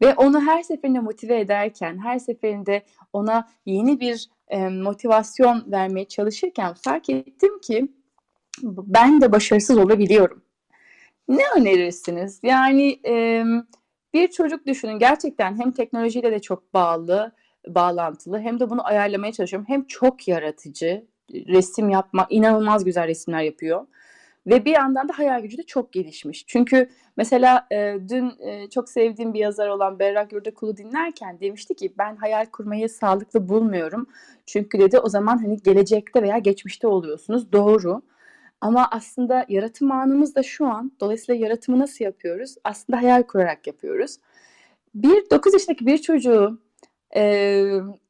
[0.02, 6.74] Ve onu her seferinde motive ederken, her seferinde ona yeni bir e, motivasyon vermeye çalışırken
[6.74, 7.88] fark ettim ki
[8.62, 10.42] ben de başarısız olabiliyorum.
[11.28, 12.40] Ne önerirsiniz?
[12.42, 13.44] Yani e,
[14.14, 17.32] bir çocuk düşünün gerçekten hem teknolojiyle de çok bağlı,
[17.68, 19.68] bağlantılı hem de bunu ayarlamaya çalışıyorum.
[19.68, 23.86] Hem çok yaratıcı, resim yapma, inanılmaz güzel resimler yapıyor.
[24.46, 26.46] Ve bir yandan da hayal gücü de çok gelişmiş.
[26.46, 31.94] Çünkü mesela e, dün e, çok sevdiğim bir yazar olan Berrak Yurdakul'u dinlerken demişti ki
[31.98, 34.07] ben hayal kurmayı sağlıklı bulmuyorum.
[34.46, 37.52] Çünkü dedi o zaman hani gelecekte veya geçmişte oluyorsunuz.
[37.52, 38.02] Doğru.
[38.61, 40.92] Ama aslında yaratım anımız da şu an.
[41.00, 42.55] Dolayısıyla yaratımı nasıl yapıyoruz?
[42.64, 44.16] Aslında hayal kurarak yapıyoruz.
[44.94, 46.61] Bir 9 yaşındaki bir çocuğu
[47.16, 47.64] e,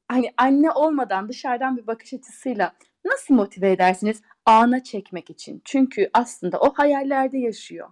[0.08, 2.72] hani anne olmadan dışarıdan bir bakış açısıyla
[3.04, 4.22] nasıl motive edersiniz?
[4.46, 5.62] Ana çekmek için.
[5.64, 7.88] Çünkü aslında o hayallerde yaşıyor.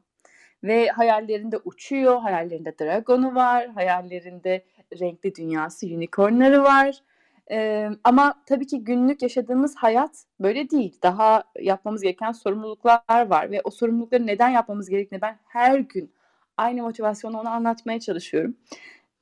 [0.64, 4.64] Ve hayallerinde uçuyor, hayallerinde dragonu var, hayallerinde
[5.01, 7.03] renkli dünyası, unicornları var.
[7.51, 10.99] Ee, ama tabii ki günlük yaşadığımız hayat böyle değil.
[11.03, 16.12] Daha yapmamız gereken sorumluluklar var ve o sorumlulukları neden yapmamız gerektiğini ben her gün
[16.57, 18.57] aynı motivasyonla onu anlatmaya çalışıyorum.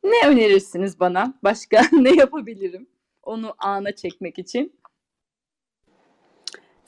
[0.04, 1.34] Ne önerirsiniz bana?
[1.44, 2.86] Başka ne yapabilirim
[3.22, 4.77] onu ana çekmek için?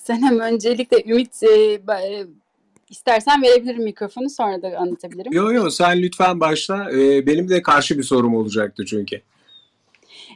[0.05, 2.27] Senem öncelikle Ümit e, e,
[2.91, 5.33] istersen verebilirim mikrofonu sonra da anlatabilirim.
[5.33, 6.91] Yok yok sen lütfen başla.
[6.93, 9.23] E, benim de karşı bir sorum olacaktı çünkü.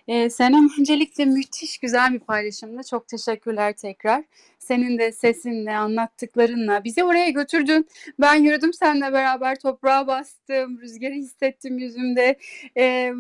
[0.08, 2.82] E, Senem öncelikle müthiş güzel bir paylaşımda.
[2.82, 4.24] Çok teşekkürler tekrar.
[4.58, 7.88] Senin de sesinle, anlattıklarınla bizi oraya götürdün.
[8.20, 12.38] Ben yürüdüm seninle beraber toprağa bastım, rüzgarı hissettim yüzümde.
[12.76, 13.12] E,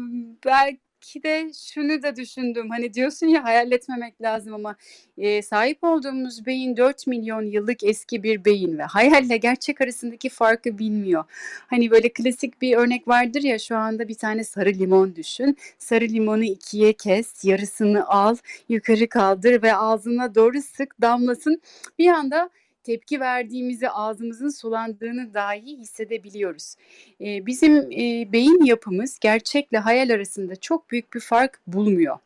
[0.46, 2.70] belki belki de şunu da düşündüm.
[2.70, 4.76] Hani diyorsun ya hayal etmemek lazım ama
[5.18, 10.78] e, sahip olduğumuz beyin 4 milyon yıllık eski bir beyin ve hayalle gerçek arasındaki farkı
[10.78, 11.24] bilmiyor.
[11.66, 15.56] Hani böyle klasik bir örnek vardır ya şu anda bir tane sarı limon düşün.
[15.78, 18.36] Sarı limonu ikiye kes, yarısını al,
[18.68, 21.62] yukarı kaldır ve ağzına doğru sık damlasın.
[21.98, 22.50] Bir anda
[22.84, 26.74] tepki verdiğimizi, ağzımızın sulandığını dahi hissedebiliyoruz.
[27.20, 32.18] E, bizim e, beyin yapımız gerçekle hayal arasında çok büyük bir fark bulmuyor.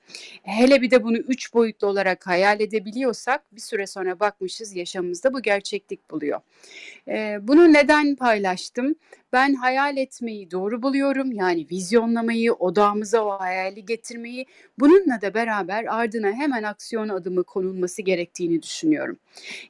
[0.42, 5.42] Hele bir de bunu üç boyutlu olarak hayal edebiliyorsak bir süre sonra bakmışız yaşamımızda bu
[5.42, 6.40] gerçeklik buluyor.
[7.08, 8.94] E, bunu neden paylaştım?
[9.32, 11.32] Ben hayal etmeyi doğru buluyorum.
[11.32, 14.46] Yani vizyonlamayı, odağımıza o hayali getirmeyi,
[14.78, 19.18] bununla da beraber ardına hemen aksiyon adımı konulması gerektiğini düşünüyorum.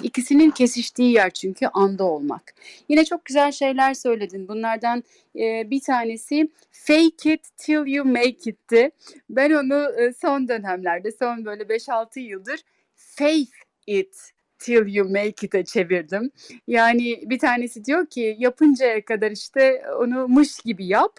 [0.03, 2.55] İkisinin kesiştiği yer çünkü anda olmak.
[2.88, 4.49] Yine çok güzel şeyler söyledin.
[4.49, 5.05] Bunlardan
[5.37, 8.90] e, bir tanesi fake it till you make it'ti.
[9.31, 12.61] Ben onu e, son dönemlerde, son böyle 5-6 yıldır
[12.95, 13.53] faith
[13.87, 16.31] it till you make it'e çevirdim.
[16.67, 21.13] Yani bir tanesi diyor ki yapıncaya kadar işte onu mış gibi yap.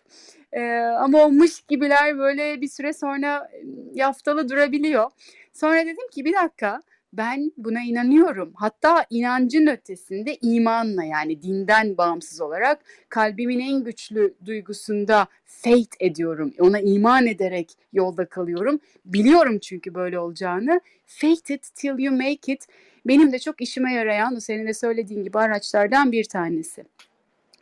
[0.54, 3.52] Ee, ama o mış gibiler böyle bir süre sonra
[3.94, 5.12] yaftalı durabiliyor.
[5.54, 6.82] Sonra dedim ki bir dakika
[7.14, 8.52] ben buna inanıyorum.
[8.56, 12.80] Hatta inancın ötesinde imanla yani dinden bağımsız olarak
[13.10, 16.54] kalbimin en güçlü duygusunda faith ediyorum.
[16.60, 18.80] Ona iman ederek yolda kalıyorum.
[19.06, 20.82] Biliyorum çünkü böyle olacağını.
[21.06, 22.68] Faith it till you make it.
[23.06, 26.84] Benim de çok işime yarayan o senin de söylediğin gibi araçlardan bir tanesi.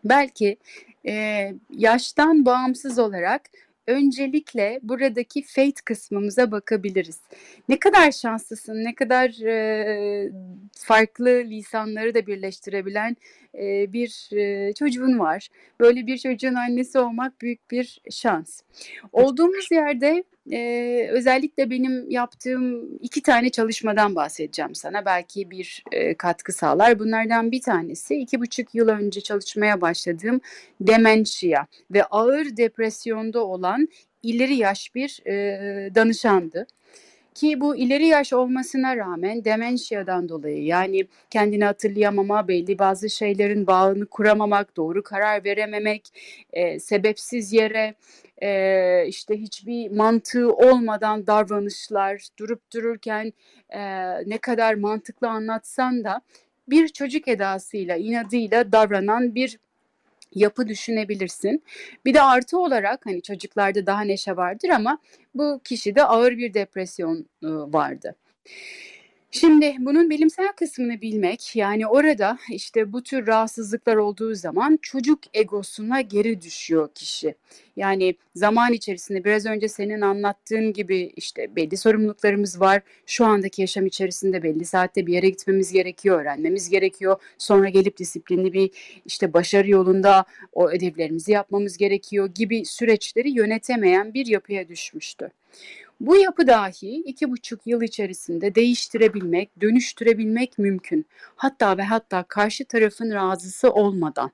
[0.03, 0.57] Belki
[1.05, 3.41] e, yaştan bağımsız olarak
[3.87, 7.19] öncelikle buradaki fate kısmımıza bakabiliriz.
[7.69, 10.31] Ne kadar şanslısın, ne kadar e,
[10.77, 13.17] farklı lisanları da birleştirebilen
[13.55, 15.49] e, bir e, çocuğun var.
[15.79, 18.61] Böyle bir çocuğun annesi olmak büyük bir şans.
[19.11, 25.05] Olduğumuz yerde e, özellikle benim yaptığım iki tane çalışmadan bahsedeceğim sana.
[25.05, 26.99] Belki bir e, katkı sağlar.
[26.99, 30.41] Bunlardan bir tanesi iki buçuk yıl önce çalışmaya başladığım
[30.81, 33.87] dementia ve ağır depresyonda olan
[34.23, 36.67] ileri yaş bir e, danışandı.
[37.35, 44.05] Ki bu ileri yaş olmasına rağmen demensiyadan dolayı yani kendini hatırlayamama, belli bazı şeylerin bağını
[44.05, 46.07] kuramamak, doğru karar verememek,
[46.53, 47.93] e, sebepsiz yere
[48.43, 53.33] e, işte hiçbir mantığı olmadan davranışlar, durup dururken
[53.69, 53.81] e,
[54.29, 56.21] ne kadar mantıklı anlatsan da
[56.69, 59.59] bir çocuk edasıyla, inadıyla davranan bir
[60.35, 61.63] yapı düşünebilirsin.
[62.05, 64.99] Bir de artı olarak hani çocuklarda daha neşe vardır ama
[65.35, 68.15] bu kişide ağır bir depresyon vardı.
[69.31, 76.01] Şimdi bunun bilimsel kısmını bilmek yani orada işte bu tür rahatsızlıklar olduğu zaman çocuk egosuna
[76.01, 77.35] geri düşüyor kişi.
[77.75, 82.81] Yani zaman içerisinde biraz önce senin anlattığın gibi işte belli sorumluluklarımız var.
[83.05, 87.21] Şu andaki yaşam içerisinde belli saatte bir yere gitmemiz gerekiyor, öğrenmemiz gerekiyor.
[87.37, 88.71] Sonra gelip disiplinli bir
[89.05, 95.31] işte başarı yolunda o ödevlerimizi yapmamız gerekiyor gibi süreçleri yönetemeyen bir yapıya düşmüştü.
[95.99, 101.05] Bu yapı dahi iki buçuk yıl içerisinde değiştirebilmek, dönüştürebilmek mümkün.
[101.35, 104.31] Hatta ve hatta karşı tarafın razısı olmadan.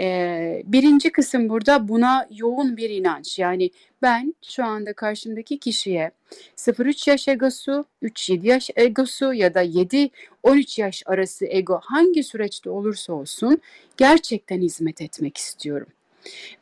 [0.00, 3.38] Ee, birinci kısım burada buna yoğun bir inanç.
[3.38, 3.70] Yani
[4.02, 6.10] ben şu anda karşımdaki kişiye
[6.56, 13.12] 0-3 yaş egosu, 3-7 yaş egosu ya da 7-13 yaş arası ego hangi süreçte olursa
[13.12, 13.60] olsun
[13.96, 15.88] gerçekten hizmet etmek istiyorum.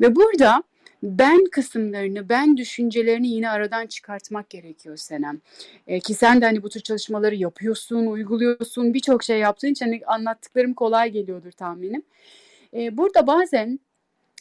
[0.00, 0.62] Ve burada
[1.06, 5.40] ben kısımlarını, ben düşüncelerini yine aradan çıkartmak gerekiyor Senem.
[5.86, 10.00] E, ki sen de hani bu tür çalışmaları yapıyorsun, uyguluyorsun, birçok şey yaptığın için hani
[10.06, 12.02] anlattıklarım kolay geliyordur tahminim.
[12.74, 13.80] E, burada bazen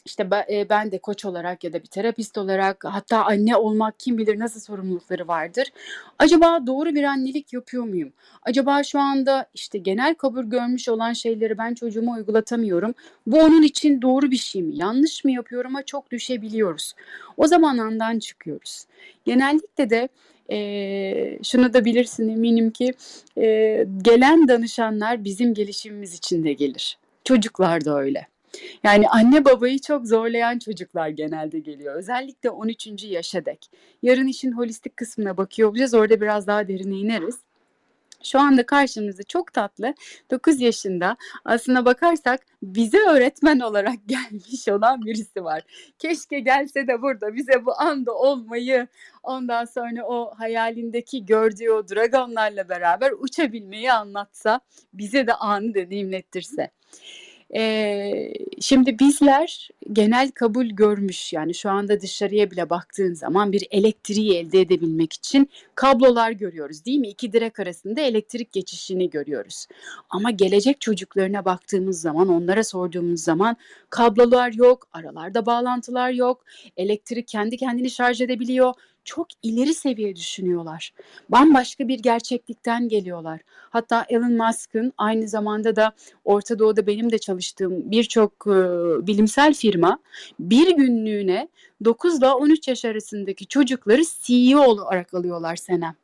[0.05, 0.31] işte
[0.69, 4.59] ben de koç olarak ya da bir terapist olarak hatta anne olmak kim bilir nasıl
[4.59, 5.71] sorumlulukları vardır.
[6.19, 8.13] Acaba doğru bir annelik yapıyor muyum?
[8.41, 12.93] Acaba şu anda işte genel kabul görmüş olan şeyleri ben çocuğuma uygulatamıyorum.
[13.27, 14.75] Bu onun için doğru bir şey mi?
[14.75, 16.93] Yanlış mı yapıyorum'a çok düşebiliyoruz.
[17.37, 18.85] O zaman andan çıkıyoruz.
[19.25, 20.09] Genellikle de
[20.51, 22.93] e, şunu da bilirsin eminim ki
[23.37, 23.43] e,
[24.01, 26.97] gelen danışanlar bizim gelişimimiz için de gelir.
[27.23, 28.34] Çocuklar da öyle.
[28.83, 31.95] Yani anne babayı çok zorlayan çocuklar genelde geliyor.
[31.95, 33.03] Özellikle 13.
[33.03, 33.69] yaşa dek.
[34.03, 35.93] Yarın işin holistik kısmına bakıyor olacağız.
[35.93, 37.39] Orada biraz daha derine ineriz.
[38.25, 39.93] Şu anda karşımızda çok tatlı
[40.31, 45.63] 9 yaşında aslına bakarsak bize öğretmen olarak gelmiş olan birisi var.
[45.99, 48.87] Keşke gelse de burada bize bu anda olmayı
[49.23, 54.59] ondan sonra o hayalindeki gördüğü o dragonlarla beraber uçabilmeyi anlatsa
[54.93, 56.71] bize de anı deneyimlettirse.
[57.53, 64.37] Ee, şimdi bizler genel kabul görmüş yani şu anda dışarıya bile baktığın zaman bir elektriği
[64.37, 67.07] elde edebilmek için kablolar görüyoruz değil mi?
[67.07, 69.67] İki direk arasında elektrik geçişini görüyoruz.
[70.09, 73.57] Ama gelecek çocuklarına baktığımız zaman onlara sorduğumuz zaman
[73.89, 76.43] kablolar yok, aralarda bağlantılar yok,
[76.77, 78.73] elektrik kendi kendini şarj edebiliyor
[79.05, 80.93] çok ileri seviye düşünüyorlar.
[81.29, 83.41] Bambaşka bir gerçeklikten geliyorlar.
[83.69, 85.93] Hatta Elon Musk'ın aynı zamanda da
[86.25, 88.57] Orta Doğu'da benim de çalıştığım birçok e,
[89.07, 89.99] bilimsel firma
[90.39, 91.47] bir günlüğüne
[91.85, 95.95] 9 ile 13 yaş arasındaki çocukları CEO olarak alıyorlar Senem.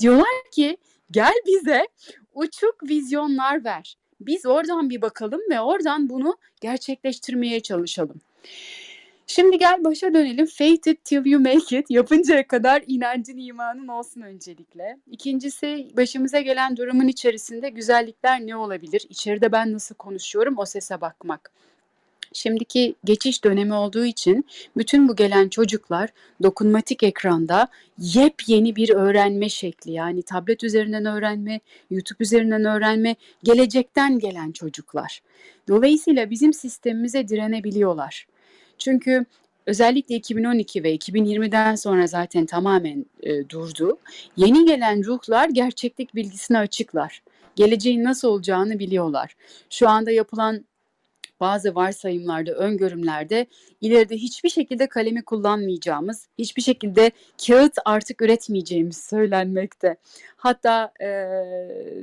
[0.00, 0.76] Diyorlar ki
[1.10, 1.88] gel bize
[2.34, 3.96] uçuk vizyonlar ver.
[4.20, 8.20] Biz oradan bir bakalım ve oradan bunu gerçekleştirmeye çalışalım.
[9.26, 10.46] Şimdi gel başa dönelim.
[10.46, 11.86] Faith it till you make it.
[11.90, 14.98] Yapıncaya kadar inancın imanın olsun öncelikle.
[15.10, 19.06] İkincisi başımıza gelen durumun içerisinde güzellikler ne olabilir?
[19.08, 21.50] İçeride ben nasıl konuşuyorum o sese bakmak.
[22.32, 24.46] Şimdiki geçiş dönemi olduğu için
[24.76, 26.10] bütün bu gelen çocuklar
[26.42, 27.68] dokunmatik ekranda
[27.98, 31.60] yepyeni bir öğrenme şekli yani tablet üzerinden öğrenme,
[31.90, 35.22] YouTube üzerinden öğrenme, gelecekten gelen çocuklar.
[35.68, 38.26] Dolayısıyla bizim sistemimize direnebiliyorlar.
[38.78, 39.24] Çünkü
[39.66, 43.98] özellikle 2012 ve 2020'den sonra zaten tamamen e, durdu.
[44.36, 47.22] Yeni gelen ruhlar gerçeklik bilgisine açıklar.
[47.56, 49.36] Geleceğin nasıl olacağını biliyorlar.
[49.70, 50.64] Şu anda yapılan
[51.40, 53.46] bazı varsayımlarda, öngörümlerde
[53.80, 57.10] ileride hiçbir şekilde kalemi kullanmayacağımız, hiçbir şekilde
[57.46, 59.96] kağıt artık üretmeyeceğimiz söylenmekte.
[60.36, 61.08] Hatta e,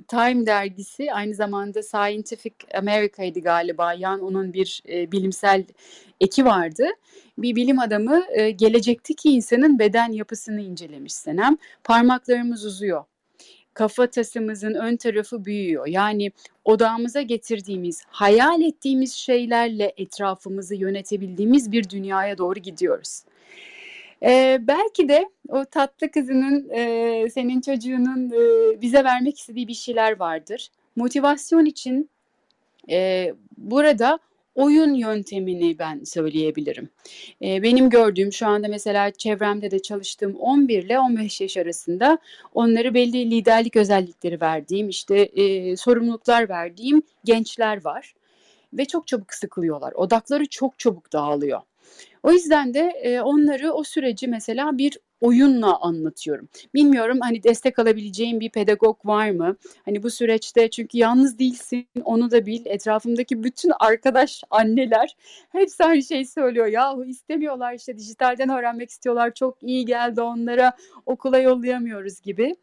[0.08, 3.94] Time dergisi aynı zamanda Scientific America'ydı galiba.
[3.94, 5.66] Yan onun bir e, bilimsel
[6.22, 6.84] eki vardı.
[7.38, 11.58] Bir bilim adamı e, gelecekteki insanın beden yapısını incelemiş Senem.
[11.84, 13.04] Parmaklarımız uzuyor
[13.74, 15.88] kafatasımızın ön tarafı büyüyor.
[15.88, 16.32] Yani
[16.66, 23.24] odağımıza getirdiğimiz, hayal ettiğimiz şeylerle etrafımızı yönetebildiğimiz bir dünyaya doğru gidiyoruz.
[24.24, 30.20] Ee, belki de o tatlı kızının, e, senin çocuğunun e, bize vermek istediği bir şeyler
[30.20, 30.70] vardır.
[30.96, 32.10] Motivasyon için
[32.90, 34.20] e, burada
[34.56, 36.90] oyun yöntemini ben söyleyebilirim.
[37.42, 42.18] E, benim gördüğüm şu anda mesela çevremde de çalıştığım 11 ile 15 yaş arasında
[42.54, 48.14] onları belli liderlik özellikleri verdiğim işte e, sorumluluklar verdiğim gençler var
[48.74, 49.94] ve çok çabuk sıkılıyorlar.
[49.94, 51.62] Odakları çok çabuk dağılıyor.
[52.24, 56.48] O yüzden de e, onları o süreci mesela bir oyunla anlatıyorum.
[56.74, 59.56] Bilmiyorum hani destek alabileceğim bir pedagog var mı?
[59.86, 62.66] Hani bu süreçte çünkü yalnız değilsin onu da bil.
[62.66, 65.16] Etrafımdaki bütün arkadaş anneler
[65.52, 66.68] hepsi aynı şeyi söylüyor.
[66.68, 69.34] Yahu istemiyorlar işte dijitalden öğrenmek istiyorlar.
[69.34, 70.74] Çok iyi geldi onlara
[71.06, 72.56] okula yollayamıyoruz gibi.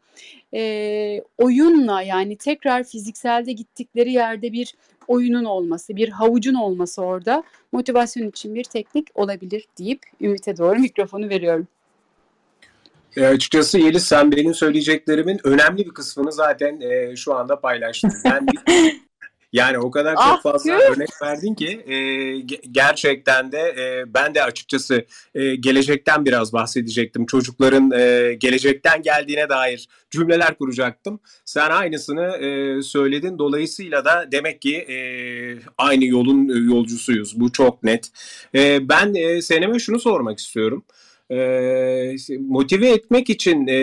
[0.53, 4.75] E, oyunla yani tekrar fizikselde gittikleri yerde bir
[5.07, 11.29] oyunun olması, bir havucun olması orada motivasyon için bir teknik olabilir deyip Ümit'e doğru mikrofonu
[11.29, 11.67] veriyorum.
[13.17, 18.11] E, açıkçası Yeliz sen benim söyleyeceklerimin önemli bir kısmını zaten e, şu anda paylaştın.
[18.25, 18.45] Ben
[19.53, 20.89] yani o kadar çok ah, fazla tüh.
[20.91, 21.95] örnek verdin ki e,
[22.71, 25.05] gerçekten de e, ben de açıkçası
[25.35, 27.25] e, gelecekten biraz bahsedecektim.
[27.25, 31.19] Çocukların e, gelecekten geldiğine dair cümleler kuracaktım.
[31.45, 33.39] Sen aynısını e, söyledin.
[33.39, 34.97] Dolayısıyla da demek ki e,
[35.77, 37.39] aynı yolun yolcusuyuz.
[37.39, 38.11] Bu çok net.
[38.55, 41.08] E, ben e, seneme şunu sormak istiyorum e,
[42.39, 43.75] motive etmek için e,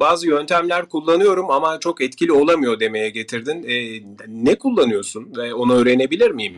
[0.00, 3.62] bazı yöntemler kullanıyorum ama çok etkili olamıyor demeye getirdin.
[3.68, 5.34] E, ne kullanıyorsun?
[5.44, 6.54] E, onu öğrenebilir miyim?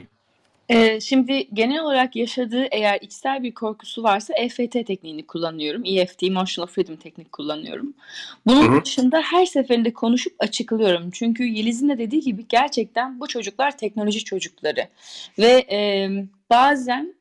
[0.71, 5.83] Ee, şimdi genel olarak yaşadığı eğer içsel bir korkusu varsa EFT tekniğini kullanıyorum.
[5.85, 7.95] EFT, Emotional Freedom teknik kullanıyorum.
[8.47, 8.85] Bunun Hı-hı.
[8.85, 11.11] dışında her seferinde konuşup açıklıyorum.
[11.11, 14.89] Çünkü Yeliz'in de dediği gibi gerçekten bu çocuklar teknoloji çocukları.
[15.39, 16.11] Ve e,
[16.51, 17.15] bazen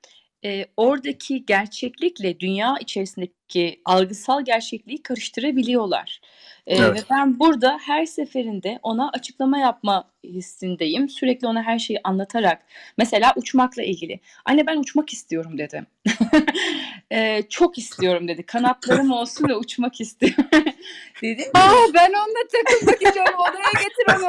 [0.46, 6.22] e, oradaki gerçeklikle dünya içerisindeki algısal gerçekliği karıştırabiliyorlar.
[6.68, 6.98] E, evet.
[6.98, 11.10] Ve ben burada her seferinde ona açıklama yapma hissindeyim.
[11.10, 12.62] Sürekli ona her şeyi anlatarak.
[12.98, 14.20] Mesela uçmakla ilgili.
[14.46, 15.86] Anne ben uçmak istiyorum dedi.
[17.12, 18.44] e, çok istiyorum dedi.
[18.44, 20.46] Kanatlarım olsun ve uçmak istiyorum.
[21.22, 21.44] dedi.
[21.54, 23.36] Aa, ben onunla takılmak istiyorum.
[23.40, 24.26] Odaya getir onu.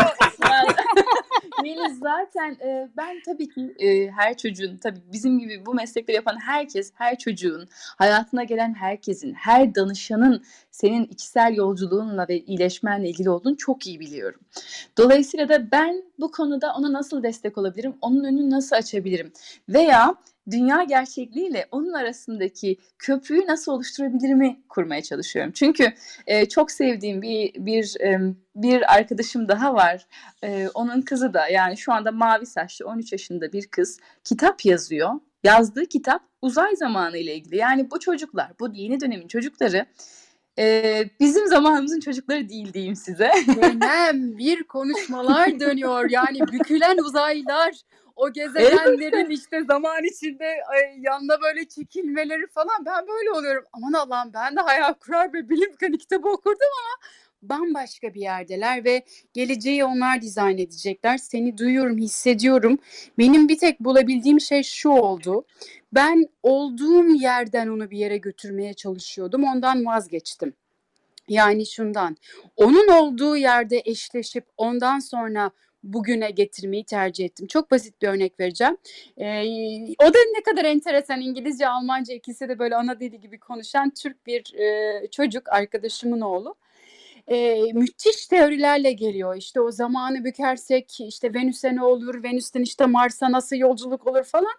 [1.63, 6.39] Melis zaten e, ben tabii ki e, her çocuğun tabii bizim gibi bu meslekleri yapan
[6.41, 7.69] herkes, her çocuğun,
[7.99, 14.41] hayatına gelen herkesin, her danışanın senin içsel yolculuğunla ve iyileşmenle ilgili olduğunu çok iyi biliyorum.
[14.99, 19.33] Dolayısıyla da ben bu konuda ona nasıl destek olabilirim, onun önünü nasıl açabilirim
[19.69, 20.15] veya
[20.51, 25.53] dünya gerçekliğiyle onun arasındaki köprüyü nasıl oluşturabilirimi kurmaya çalışıyorum.
[25.53, 25.93] Çünkü
[26.27, 30.07] e, çok sevdiğim bir bir e, bir arkadaşım daha var.
[30.45, 35.11] E, onun kızı da yani şu anda mavi saçlı 13 yaşında bir kız kitap yazıyor.
[35.45, 37.57] Yazdığı kitap uzay zamanı ile ilgili.
[37.57, 39.87] Yani bu çocuklar, bu yeni dönemin çocukları
[40.59, 43.31] ee, bizim zamanımızın çocukları değil diyeyim size.
[43.57, 46.11] Dönem bir konuşmalar dönüyor.
[46.11, 47.75] Yani bükülen uzaylılar,
[48.21, 50.57] o gezegenlerin işte zaman içinde
[50.99, 53.65] yanına böyle çekilmeleri falan ben böyle oluyorum.
[53.73, 57.07] Aman Allah'ım ben de hayal kurar ve bilim kanı kitabı okurdum ama
[57.43, 59.03] bambaşka bir yerdeler ve
[59.33, 61.19] geleceği onlar dizayn edecekler.
[61.19, 62.79] Seni duyuyorum, hissediyorum.
[63.19, 65.45] Benim bir tek bulabildiğim şey şu oldu.
[65.93, 69.45] Ben olduğum yerden onu bir yere götürmeye çalışıyordum.
[69.45, 70.55] Ondan vazgeçtim.
[71.29, 72.17] Yani şundan.
[72.57, 75.51] Onun olduğu yerde eşleşip ondan sonra
[75.83, 77.47] bugüne getirmeyi tercih ettim.
[77.47, 78.77] Çok basit bir örnek vereceğim.
[79.19, 79.43] Ee,
[79.99, 84.27] o da ne kadar enteresan İngilizce, Almanca ikisi de böyle ana dili gibi konuşan Türk
[84.27, 86.55] bir e, çocuk arkadaşımın oğlu.
[87.29, 89.37] Ee, müthiş teorilerle geliyor.
[89.37, 94.55] İşte o zamanı bükersek işte Venüs'e ne olur, Venüs'ten işte Mars'a nasıl yolculuk olur falan.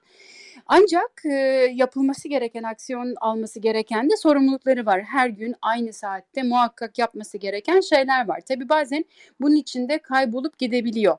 [0.68, 1.34] Ancak e,
[1.74, 5.01] yapılması gereken, aksiyon alması gereken de sorumlulukları var.
[5.03, 8.41] Her gün aynı saatte muhakkak yapması gereken şeyler var.
[8.47, 9.05] Tabii bazen
[9.41, 11.18] bunun içinde kaybolup gidebiliyor.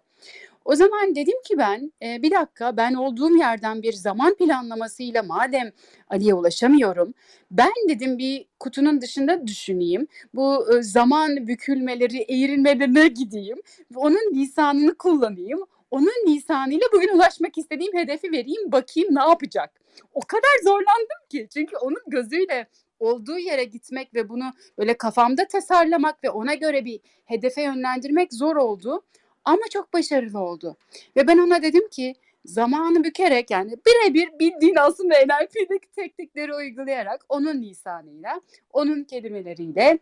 [0.64, 5.72] O zaman dedim ki ben e, bir dakika ben olduğum yerden bir zaman planlamasıyla madem
[6.08, 7.14] Ali'ye ulaşamıyorum
[7.52, 10.06] ben dedim bir kutunun dışında düşüneyim.
[10.34, 13.58] Bu e, zaman bükülmeleri, eğrilmelerine gideyim.
[13.96, 15.60] Onun lisanını kullanayım.
[15.92, 19.80] Onun lisanıyla bugün ulaşmak istediğim hedefi vereyim bakayım ne yapacak.
[20.14, 22.66] O kadar zorlandım ki çünkü onun gözüyle
[23.00, 28.56] olduğu yere gitmek ve bunu böyle kafamda tasarlamak ve ona göre bir hedefe yönlendirmek zor
[28.56, 29.02] oldu.
[29.44, 30.76] Ama çok başarılı oldu.
[31.16, 32.14] Ve ben ona dedim ki
[32.44, 38.40] zamanı bükerek yani birebir bildiğin aslında NLP'deki teknikleri uygulayarak onun lisanıyla,
[38.72, 39.98] onun kelimeleriyle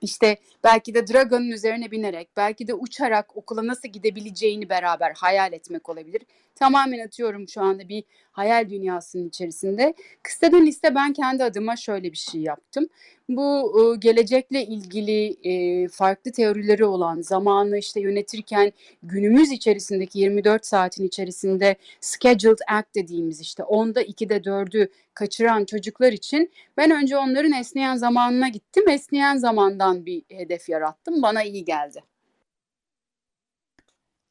[0.00, 5.88] işte belki de Dragon'un üzerine binerek, belki de uçarak okula nasıl gidebileceğini beraber hayal etmek
[5.88, 6.22] olabilir.
[6.54, 9.94] Tamamen atıyorum şu anda bir hayal dünyasının içerisinde.
[10.22, 12.88] Kısadan liste ben kendi adıma şöyle bir şey yaptım.
[13.28, 18.72] Bu e, gelecekle ilgili e, farklı teorileri olan zamanı işte yönetirken
[19.02, 26.50] günümüz içerisindeki 24 saatin içerisinde scheduled act dediğimiz işte onda 2'de 4'ü kaçıran çocuklar için
[26.76, 28.88] ben önce onların esneyen zamanına gittim.
[28.88, 31.22] Esneyen zamandan bir hedef yarattım.
[31.22, 32.04] Bana iyi geldi.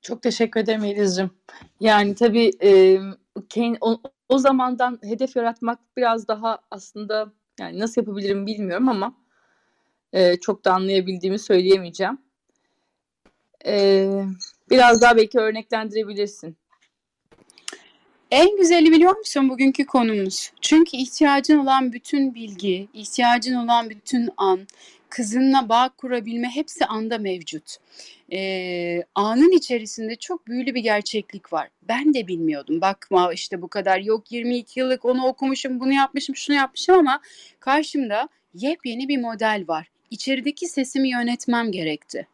[0.02, 1.32] Çok teşekkür ederim Eliz'cim.
[1.80, 3.00] Yani tabii e,
[3.82, 9.16] o, o zamandan hedef yaratmak biraz daha aslında yani nasıl yapabilirim bilmiyorum ama
[10.14, 12.18] e, çok da anlayabildiğimi söyleyemeyeceğim.
[13.66, 14.08] E,
[14.70, 16.58] biraz daha belki örneklendirebilirsin.
[18.32, 20.52] En güzeli biliyor musun bugünkü konumuz?
[20.62, 24.68] Çünkü ihtiyacın olan bütün bilgi, ihtiyacın olan bütün an,
[25.10, 27.78] kızınla bağ kurabilme hepsi anda mevcut.
[28.32, 31.70] Ee, anın içerisinde çok büyülü bir gerçeklik var.
[31.82, 32.82] Ben de bilmiyordum.
[32.82, 37.22] Bakma işte bu kadar yok 22 yıllık onu okumuşum, bunu yapmışım, şunu yapmışım ama
[37.60, 39.88] karşımda yepyeni bir model var.
[40.12, 42.28] İçerideki sesimi yönetmem gerekti.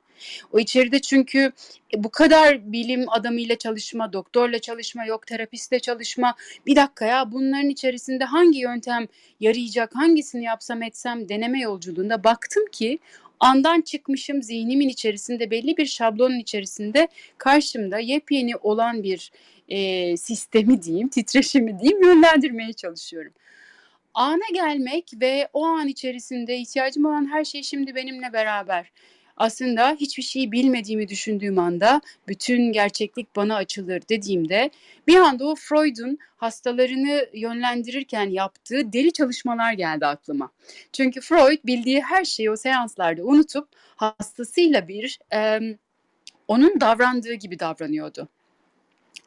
[0.52, 1.52] O içeride çünkü
[1.96, 6.36] e, bu kadar bilim adamıyla çalışma, doktorla çalışma, yok terapistle çalışma.
[6.66, 9.08] Bir dakika ya bunların içerisinde hangi yöntem
[9.40, 13.00] yarayacak, hangisini yapsam etsem deneme yolculuğunda baktım ki
[13.40, 17.08] andan çıkmışım zihnimin içerisinde belli bir şablonun içerisinde
[17.38, 19.32] karşımda yepyeni olan bir
[19.70, 23.34] e, sistemi diyeyim, titreşimi diyeyim yönlendirmeye çalışıyorum
[24.16, 28.92] ana gelmek ve o an içerisinde ihtiyacım olan her şey şimdi benimle beraber
[29.38, 34.70] aslında hiçbir şeyi bilmediğimi düşündüğüm anda bütün gerçeklik bana açılır dediğimde
[35.08, 40.52] bir anda o Freud'un hastalarını yönlendirirken yaptığı deli çalışmalar geldi aklıma.
[40.94, 45.60] Çünkü Freud bildiği her şeyi o seanslarda unutup hastasıyla bir e,
[46.48, 48.30] onun davrandığı gibi davranıyordu.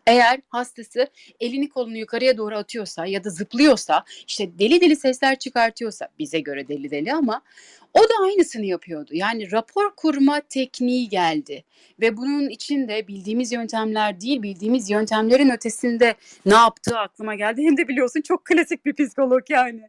[0.07, 1.07] Eğer hastası
[1.41, 6.69] elini kolunu yukarıya doğru atıyorsa ya da zıplıyorsa işte deli deli sesler çıkartıyorsa bize göre
[6.69, 7.43] deli deli ama
[7.95, 9.11] o da aynısını yapıyordu.
[9.13, 11.65] Yani rapor kurma tekniği geldi
[12.01, 16.15] ve bunun içinde bildiğimiz yöntemler değil, bildiğimiz yöntemlerin ötesinde
[16.47, 17.63] ne yaptığı aklıma geldi.
[17.63, 19.89] Hem de biliyorsun çok klasik bir psikolog yani.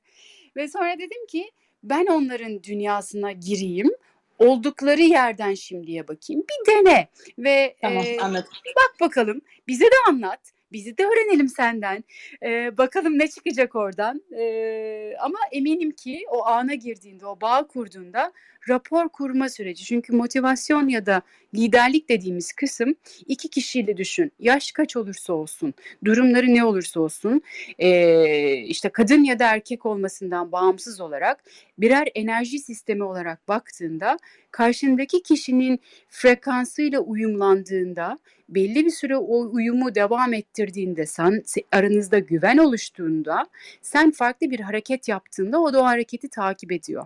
[0.56, 1.52] Ve sonra dedim ki
[1.84, 3.92] ben onların dünyasına gireyim
[4.40, 6.44] oldukları yerden şimdiye bakayım.
[6.50, 8.52] Bir dene ve tamam, e, anladım.
[8.66, 9.42] bir bak bakalım.
[9.68, 10.40] Bize de anlat.
[10.72, 12.04] Bizi de öğrenelim senden.
[12.44, 14.24] Ee, bakalım ne çıkacak oradan.
[14.40, 18.34] Ee, ama eminim ki o ana girdiğinde, o bağ kurduğunda
[18.70, 19.86] rapor kurma süreci.
[19.86, 21.22] Çünkü motivasyon ya da
[21.56, 22.96] liderlik dediğimiz kısım
[23.28, 24.32] iki kişiyle düşün.
[24.40, 25.74] Yaş kaç olursa olsun,
[26.06, 27.42] durumları ne olursa olsun,
[27.80, 31.44] e, işte kadın ya da erkek olmasından bağımsız olarak
[31.78, 34.20] birer enerji sistemi olarak baktığında
[34.52, 43.48] karşındaki kişinin frekansıyla uyumlandığında belli bir süre o uyumu devam ettirdiğinde sen aranızda güven oluştuğunda
[43.82, 47.06] sen farklı bir hareket yaptığında o da o hareketi takip ediyor.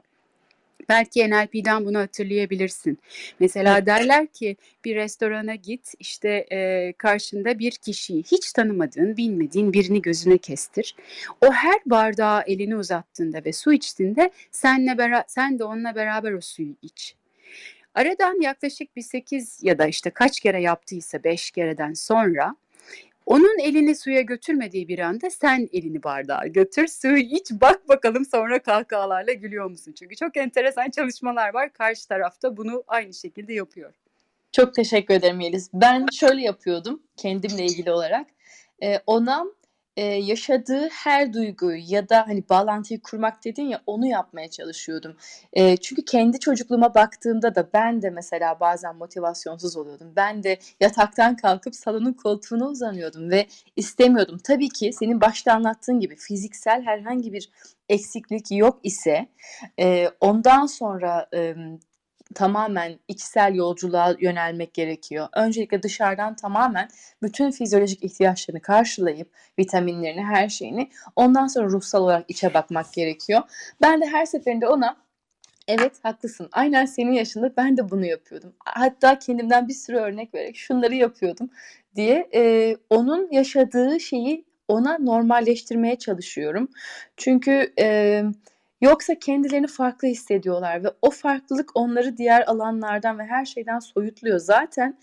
[0.90, 3.00] Belki NLP'den bunu hatırlayabilirsin.
[3.40, 10.02] Mesela derler ki bir restorana git işte e, karşında bir kişiyi hiç tanımadığın, bilmediğin birini
[10.02, 10.96] gözüne kestir.
[11.42, 16.42] O her bardağa elini uzattığında ve su içtiğinde senle bera- sen de onunla beraber o
[16.42, 17.16] suyu iç.
[17.96, 22.56] Aradan yaklaşık bir 8 ya da işte kaç kere yaptıysa 5 kereden sonra
[23.26, 28.60] onun elini suya götürmediği bir anda sen elini bardağa götür, suyu iç, bak bakalım sonra
[28.60, 29.94] kahkahalarla gülüyor musun?
[30.00, 31.74] Çünkü çok enteresan çalışmalar var.
[31.74, 33.94] Karşı tarafta bunu aynı şekilde yapıyor.
[34.52, 35.70] Çok teşekkür ederim Yeliz.
[35.74, 38.28] Ben şöyle yapıyordum kendimle ilgili olarak.
[38.84, 39.46] Ee, ona
[39.98, 45.18] e, yaşadığı her duyguyu ya da hani bağlantıyı kurmak dedin ya onu yapmaya çalışıyordum.
[45.54, 50.14] E, çünkü kendi çocukluğuma baktığımda da ben de mesela bazen motivasyonsuz oluyordum.
[50.16, 54.38] Ben de yataktan kalkıp salonun koltuğuna uzanıyordum ve istemiyordum.
[54.44, 57.50] Tabii ki senin başta anlattığın gibi fiziksel herhangi bir
[57.89, 59.28] eksiklik yok ise
[59.80, 61.56] e, ondan sonra e,
[62.36, 65.28] tamamen içsel yolculuğa yönelmek gerekiyor.
[65.36, 66.88] Öncelikle dışarıdan tamamen
[67.22, 73.42] bütün fizyolojik ihtiyaçlarını karşılayıp vitaminlerini, her şeyini ondan sonra ruhsal olarak içe bakmak gerekiyor.
[73.82, 75.04] Ben de her seferinde ona
[75.68, 76.50] Evet haklısın.
[76.52, 78.54] Aynen senin yaşında ben de bunu yapıyordum.
[78.66, 81.50] Hatta kendimden bir sürü örnek vererek şunları yapıyordum
[81.96, 86.70] diye e, onun yaşadığı şeyi ona normalleştirmeye çalışıyorum.
[87.18, 88.24] Çünkü e,
[88.84, 94.40] yoksa kendilerini farklı hissediyorlar ve o farklılık onları diğer alanlardan ve her şeyden soyutluyor.
[94.40, 94.98] Zaten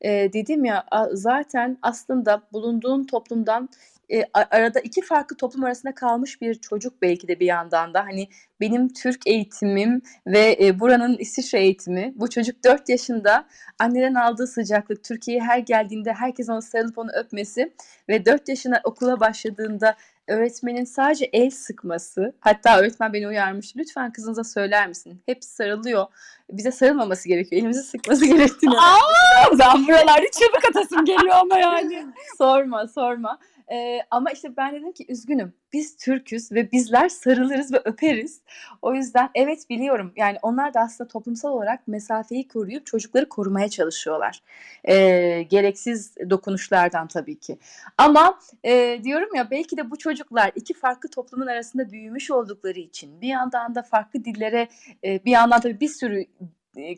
[0.00, 3.68] e, dedim ya zaten aslında bulunduğun toplumdan
[4.12, 8.28] e, arada iki farklı toplum arasında kalmış bir çocuk belki de bir yandan da hani
[8.60, 13.44] benim Türk eğitimim ve e, buranın İsviçre eğitimi bu çocuk 4 yaşında
[13.78, 17.72] anneden aldığı sıcaklık Türkiye'ye her geldiğinde herkes onu sarılıp onu öpmesi
[18.08, 19.96] ve 4 yaşına okula başladığında
[20.28, 25.22] öğretmenin sadece el sıkması hatta öğretmen beni uyarmış lütfen kızınıza söyler misin?
[25.26, 26.06] Hep sarılıyor.
[26.50, 27.62] Bize sarılmaması gerekiyor.
[27.62, 28.78] Elimizi sıkması gerektiğini.
[28.78, 32.06] Aa, ben buralarda çığlık atasım geliyor ama yani.
[32.38, 33.38] Sorma sorma
[33.72, 35.54] ee, ama işte ben dedim ki üzgünüm.
[35.72, 38.40] Biz Türküz ve bizler sarılırız ve öperiz.
[38.82, 40.12] O yüzden evet biliyorum.
[40.16, 44.42] Yani onlar da aslında toplumsal olarak mesafeyi koruyup çocukları korumaya çalışıyorlar.
[44.88, 47.58] Ee, gereksiz dokunuşlardan tabii ki.
[47.98, 53.20] Ama e, diyorum ya belki de bu çocuklar iki farklı toplumun arasında büyümüş oldukları için
[53.20, 54.68] bir yandan da farklı dillere
[55.04, 56.24] e, bir yandan tabii bir sürü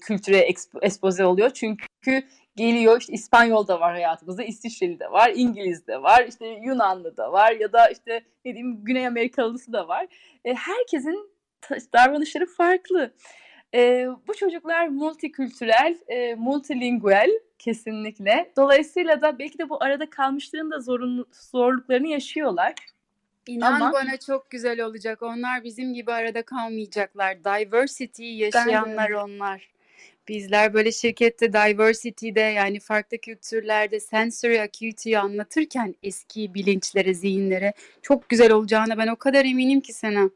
[0.01, 0.49] kültüre
[0.83, 1.51] ekspoze oluyor.
[1.51, 2.23] Çünkü
[2.57, 7.33] geliyor işte İspanyol da var hayatımızda, İsviçreli de var, İngiliz de var, işte Yunanlı da
[7.33, 10.07] var ya da işte ne diyeyim Güney Amerikalısı da var.
[10.45, 11.31] E, herkesin
[11.95, 13.15] davranışları farklı.
[13.75, 18.53] E, bu çocuklar multikültürel, e, multilingual kesinlikle.
[18.57, 22.75] Dolayısıyla da belki de bu arada kalmışlığın da zorun, zorluklarını yaşıyorlar.
[23.49, 25.23] İnan Ama, bana çok güzel olacak.
[25.23, 27.45] Onlar bizim gibi arada kalmayacaklar.
[27.45, 29.69] Diversity yaşayanlar onlar.
[30.29, 37.73] Bizler böyle şirkette diversity'de yani farklı kültürlerde sensory acuity'yi anlatırken eski bilinçlere, zihinlere
[38.03, 40.31] çok güzel olacağına ben o kadar eminim ki sana.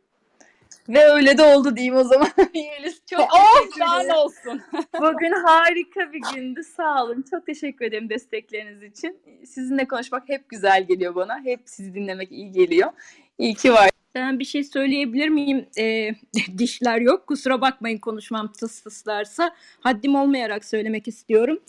[0.88, 2.28] Ve öyle de oldu diyeyim o zaman.
[2.54, 4.62] Yeliz çok oh, daha olsun.
[5.00, 6.62] Bugün harika bir gündü.
[6.64, 7.24] Sağ olun.
[7.30, 9.18] Çok teşekkür ederim destekleriniz için.
[9.46, 11.40] Sizinle konuşmak hep güzel geliyor bana.
[11.44, 12.90] Hep sizi dinlemek iyi geliyor.
[13.38, 13.90] İyi ki var.
[14.14, 15.66] Ben bir şey söyleyebilir miyim?
[15.78, 16.10] E,
[16.58, 17.26] dişler yok.
[17.26, 19.54] Kusura bakmayın konuşmam tıs tıslarsa.
[19.80, 21.60] Haddim olmayarak söylemek istiyorum.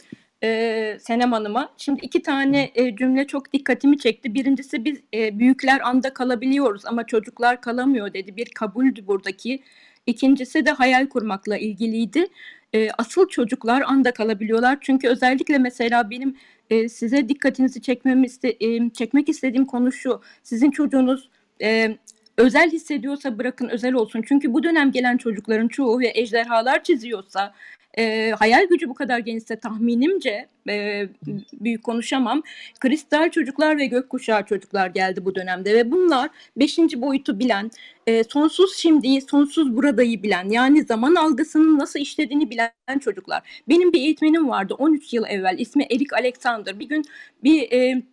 [0.44, 1.74] E, Senem Hanım'a.
[1.78, 4.34] Şimdi iki tane e, cümle çok dikkatimi çekti.
[4.34, 8.38] Birincisi biz e, büyükler anda kalabiliyoruz ama çocuklar kalamıyor dedi.
[8.38, 9.64] Bir kabuldü buradaki.
[10.08, 12.28] İkincisi de hayal kurmakla ilgiliydi.
[12.74, 14.78] E, asıl çocuklar anda kalabiliyorlar.
[14.82, 16.38] Çünkü özellikle mesela benim
[16.70, 20.22] e, size dikkatinizi çekmemi iste, e, çekmek istediğim konu şu.
[20.44, 21.30] Sizin çocuğunuz
[21.62, 21.98] e,
[22.38, 24.22] özel hissediyorsa bırakın özel olsun.
[24.28, 27.54] Çünkü bu dönem gelen çocukların çoğu ve ejderhalar çiziyorsa
[27.98, 31.08] e, hayal gücü bu kadar genişse tahminimce e,
[31.54, 32.44] büyük konuşamam.
[32.80, 37.72] Kristal çocuklar ve gökkuşağı çocuklar geldi bu dönemde ve bunlar beşinci boyutu bilen,
[38.08, 43.64] e, sonsuz şimdiyi, sonsuz buradayı bilen yani zaman algısının nasıl işlediğini bilen çocuklar.
[43.70, 46.80] Benim bir eğitmenim vardı 13 yıl evvel ismi Erik Alexander.
[46.80, 47.04] Bir gün
[47.44, 48.04] bir e,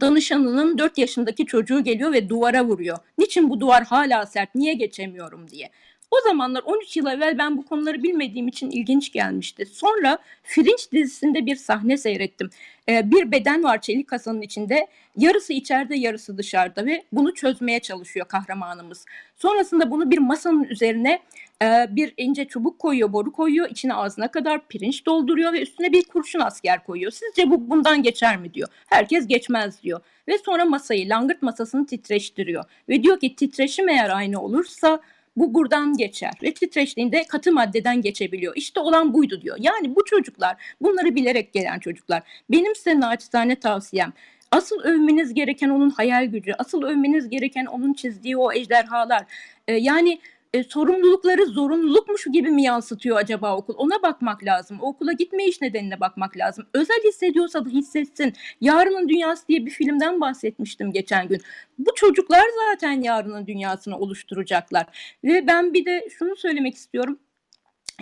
[0.00, 2.98] danışanının 4 yaşındaki çocuğu geliyor ve duvara vuruyor.
[3.18, 5.70] Niçin bu duvar hala sert, niye geçemiyorum diye.
[6.12, 9.66] O zamanlar 13 yıl evvel ben bu konuları bilmediğim için ilginç gelmişti.
[9.66, 12.50] Sonra Fringe dizisinde bir sahne seyrettim.
[12.88, 14.86] Ee, bir beden var çelik kasanın içinde.
[15.16, 19.04] Yarısı içeride yarısı dışarıda ve bunu çözmeye çalışıyor kahramanımız.
[19.36, 21.22] Sonrasında bunu bir masanın üzerine
[21.62, 23.70] e, bir ince çubuk koyuyor, boru koyuyor.
[23.70, 27.12] içine ağzına kadar pirinç dolduruyor ve üstüne bir kurşun asker koyuyor.
[27.12, 28.68] Sizce bu bundan geçer mi diyor.
[28.86, 30.00] Herkes geçmez diyor.
[30.28, 32.64] Ve sonra masayı, langırt masasını titreştiriyor.
[32.88, 35.00] Ve diyor ki titreşim eğer aynı olursa
[35.36, 38.56] bu buradan geçer ve titreştiğinde katı maddeden geçebiliyor.
[38.56, 39.56] İşte olan buydu diyor.
[39.60, 42.22] Yani bu çocuklar bunları bilerek gelen çocuklar.
[42.50, 44.12] Benim size naçizane tavsiyem
[44.50, 49.24] asıl övmeniz gereken onun hayal gücü, asıl övmeniz gereken onun çizdiği o ejderhalar.
[49.68, 50.20] Ee, yani
[50.54, 53.74] e, sorumlulukları zorunlulukmuş gibi mi yansıtıyor acaba okul?
[53.76, 54.78] Ona bakmak lazım.
[54.80, 56.66] O okula gitme iş nedenine bakmak lazım.
[56.74, 58.32] Özel hissediyorsa da hissetsin.
[58.60, 61.40] Yarının Dünyası diye bir filmden bahsetmiştim geçen gün.
[61.78, 65.16] Bu çocuklar zaten yarının dünyasını oluşturacaklar.
[65.24, 67.18] Ve ben bir de şunu söylemek istiyorum.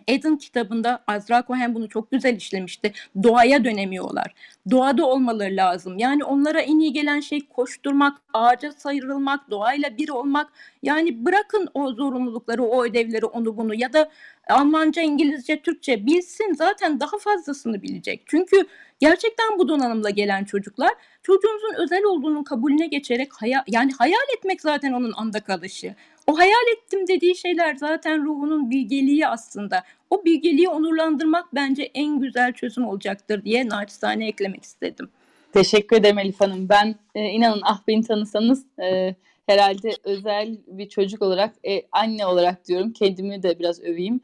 [0.09, 2.93] Eden kitabında Azra Cohen bunu çok güzel işlemişti.
[3.23, 4.35] Doğaya dönemiyorlar.
[4.71, 5.99] Doğada olmaları lazım.
[5.99, 10.53] Yani onlara en iyi gelen şey koşturmak, ağaca sayırılmak, doğayla bir olmak.
[10.83, 14.11] Yani bırakın o zorunlulukları, o ödevleri, onu bunu ya da
[14.49, 18.23] Almanca, İngilizce, Türkçe bilsin zaten daha fazlasını bilecek.
[18.27, 18.67] Çünkü
[19.01, 20.91] gerçekten bu donanımla gelen çocuklar
[21.23, 25.95] çocuğunuzun özel olduğunun kabulüne geçerek hayal, yani hayal etmek zaten onun anda kalışı.
[26.27, 29.85] O hayal ettim dediği şeyler zaten ruhunun bilgeliği aslında.
[30.11, 35.11] O bilgeliği onurlandırmak bence en güzel çözüm olacaktır diye naçizane eklemek istedim.
[35.53, 36.69] Teşekkür ederim Elif Hanım.
[36.69, 39.15] Ben e, inanın ah beni tanısanız e,
[39.47, 42.93] herhalde özel bir çocuk olarak, e, anne olarak diyorum.
[42.93, 44.21] Kendimi de biraz öveyim.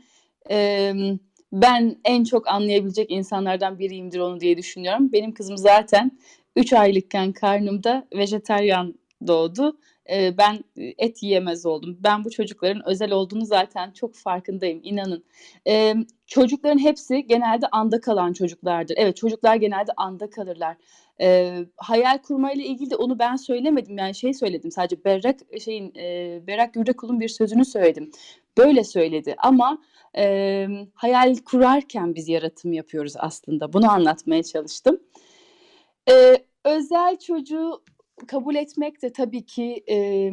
[0.50, 0.92] E,
[1.52, 5.12] ben en çok anlayabilecek insanlardan biriyimdir onu diye düşünüyorum.
[5.12, 6.12] Benim kızım zaten
[6.56, 8.94] 3 aylıkken karnımda vejeteryan
[9.26, 9.78] doğdu.
[10.10, 10.64] E, ben
[10.98, 11.98] et yiyemez oldum.
[12.00, 15.24] Ben bu çocukların özel olduğunu zaten çok farkındayım, inanın.
[15.66, 15.94] E,
[16.26, 18.94] çocukların hepsi genelde anda kalan çocuklardır.
[18.98, 20.76] Evet çocuklar genelde anda kalırlar.
[21.20, 23.98] E, hayal kurmayla ilgili de onu ben söylemedim.
[23.98, 28.10] Yani şey söyledim sadece Berrak şeyin e, Berrak Gürdekul'un bir sözünü söyledim.
[28.58, 29.78] Böyle söyledi ama
[30.16, 33.72] e, hayal kurarken biz yaratım yapıyoruz aslında.
[33.72, 35.00] Bunu anlatmaya çalıştım.
[36.10, 37.82] E, özel çocuğu
[38.26, 40.30] kabul etmek de tabii ki e,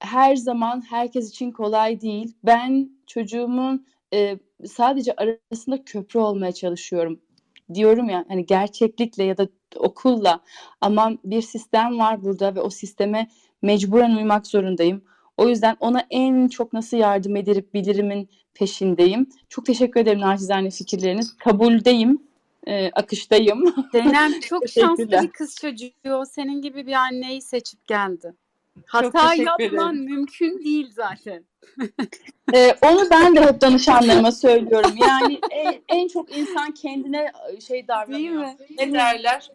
[0.00, 2.34] her zaman herkes için kolay değil.
[2.44, 7.20] Ben çocuğumun e, sadece arasında köprü olmaya çalışıyorum.
[7.74, 10.40] Diyorum ya hani gerçeklikle ya da okulla
[10.80, 13.28] ama bir sistem var burada ve o sisteme
[13.62, 15.04] mecburen uymak zorundayım.
[15.36, 19.28] O yüzden ona en çok nasıl yardım edip bilirimin peşindeyim.
[19.48, 21.36] Çok teşekkür ederim nacizane fikirleriniz.
[21.36, 22.29] Kabuldeyim,
[22.66, 23.74] e, akıştayım.
[23.92, 26.24] Zeynep çok şanslı bir kız çocuğu.
[26.30, 28.34] Senin gibi bir anneyi seçip geldi.
[28.86, 31.44] Hata yapman mümkün değil zaten.
[32.54, 34.94] ee, onu ben de hep danışanlarıma söylüyorum.
[34.96, 37.32] Yani en, en çok insan kendine
[37.66, 38.44] şey davranıyor.
[38.78, 39.50] Ne derler?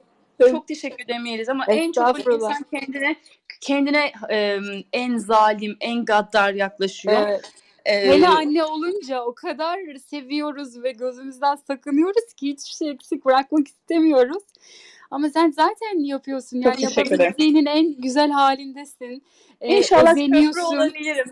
[0.50, 3.16] Çok teşekkür edemeyiz ama en çok insan kendine
[3.62, 4.60] kendine e,
[4.94, 7.28] en zalim, en gaddar yaklaşıyor.
[7.28, 7.52] Evet.
[7.86, 9.80] Ee, Hele anne olunca o kadar
[10.10, 14.44] seviyoruz ve gözümüzden sakınıyoruz ki hiçbir şey eksik bırakmak istemiyoruz.
[15.12, 16.62] Ama sen zaten yapıyorsun.
[16.62, 19.24] Yani yapabildiğinin en güzel halindesin.
[19.62, 20.16] Ee, İnşallah
[20.74, 21.32] olabilirim.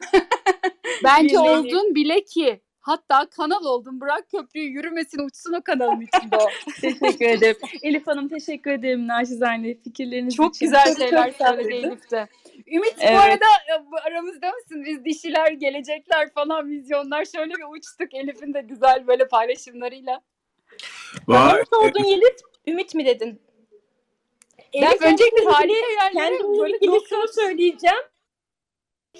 [1.03, 2.61] Bence oldun bile ki.
[2.83, 4.01] Hatta kanal oldun.
[4.01, 6.47] Bırak köprüyü yürümesin uçsun o kanalın içinde o.
[6.81, 7.57] teşekkür ederim.
[7.83, 10.65] Elif Hanım teşekkür ederim naçizane fikirleriniz Çok için.
[10.65, 12.27] güzel şeyler söyledi Elif de.
[12.67, 13.13] Ümit evet.
[13.13, 14.83] bu arada e, aramızda mısın?
[14.85, 20.21] Biz dişiler, gelecekler falan vizyonlar şöyle bir uçtuk Elif'in de güzel böyle paylaşımlarıyla.
[21.27, 21.59] Var.
[21.59, 22.41] Ne sordun Yeliz?
[22.67, 23.41] Ümit mi dedin?
[24.73, 28.03] Elif ben öncelikle harika ilgili şunu söyleyeceğim.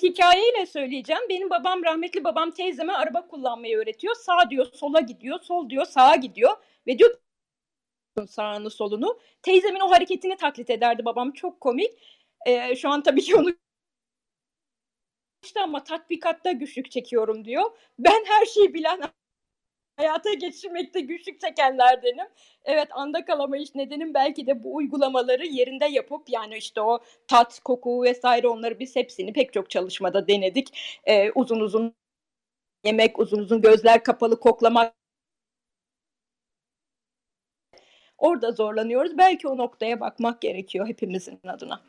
[0.02, 1.22] Hikayeyle söyleyeceğim.
[1.30, 4.16] Benim babam rahmetli babam teyzeme araba kullanmayı öğretiyor.
[4.16, 7.16] Sağ diyor sola gidiyor, sol diyor sağa gidiyor ve diyor
[8.28, 9.20] sağını solunu.
[9.42, 11.32] Teyzemin o hareketini taklit ederdi babam.
[11.32, 11.92] Çok komik.
[12.48, 13.50] Ee, şu an tabii ki onu
[15.44, 17.78] işte ama tatbikatta güçlük çekiyorum diyor.
[18.00, 19.02] Ben her şeyi bilen
[19.98, 22.26] hayata geçirmekte güçlük çekenlerdenim.
[22.66, 28.04] Evet anda kalamayış nedenim belki de bu uygulamaları yerinde yapıp yani işte o tat, koku
[28.04, 31.00] vesaire onları biz hepsini pek çok çalışmada denedik.
[31.06, 31.96] Ee, uzun uzun
[32.86, 34.94] yemek, uzun uzun gözler kapalı koklamak
[38.18, 39.18] orada zorlanıyoruz.
[39.18, 41.82] Belki o noktaya bakmak gerekiyor hepimizin adına.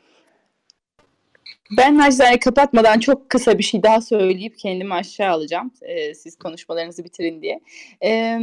[1.77, 5.71] Ben nacizane kapatmadan çok kısa bir şey daha söyleyip kendimi aşağı alacağım.
[5.81, 7.59] E, siz konuşmalarınızı bitirin diye.
[8.03, 8.39] E,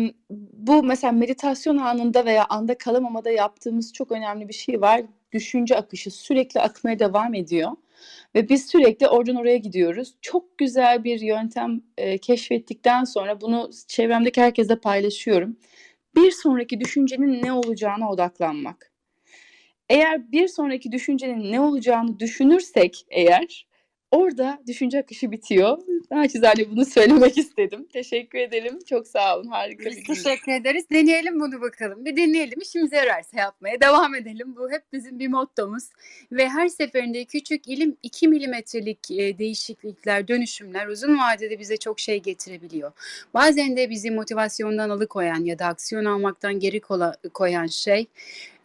[0.52, 5.02] bu mesela meditasyon anında veya anda kalamamada yaptığımız çok önemli bir şey var.
[5.32, 7.70] Düşünce akışı sürekli akmaya devam ediyor.
[8.34, 10.14] Ve biz sürekli oradan oraya gidiyoruz.
[10.20, 15.56] Çok güzel bir yöntem e, keşfettikten sonra bunu çevremdeki herkese paylaşıyorum.
[16.16, 18.91] Bir sonraki düşüncenin ne olacağına odaklanmak.
[19.88, 23.66] Eğer bir sonraki düşüncenin ne olacağını düşünürsek eğer
[24.12, 25.78] orada düşünce akışı bitiyor.
[26.10, 27.86] Naçizane bunu söylemek istedim.
[27.92, 28.78] Teşekkür ederim.
[28.88, 29.48] Çok sağ olun.
[29.48, 30.14] Harika Biz bir gün.
[30.14, 30.84] teşekkür ederiz.
[30.92, 32.04] Deneyelim bunu bakalım.
[32.04, 32.60] Bir deneyelim.
[32.60, 34.56] İşimize yararsa yapmaya devam edelim.
[34.56, 35.84] Bu hep bizim bir mottomuz.
[36.32, 42.22] Ve her seferinde küçük ilim 2 milimetrelik e, değişiklikler, dönüşümler uzun vadede bize çok şey
[42.22, 42.92] getirebiliyor.
[43.34, 46.80] Bazen de bizi motivasyondan alıkoyan ya da aksiyon almaktan geri
[47.34, 48.06] koyan şey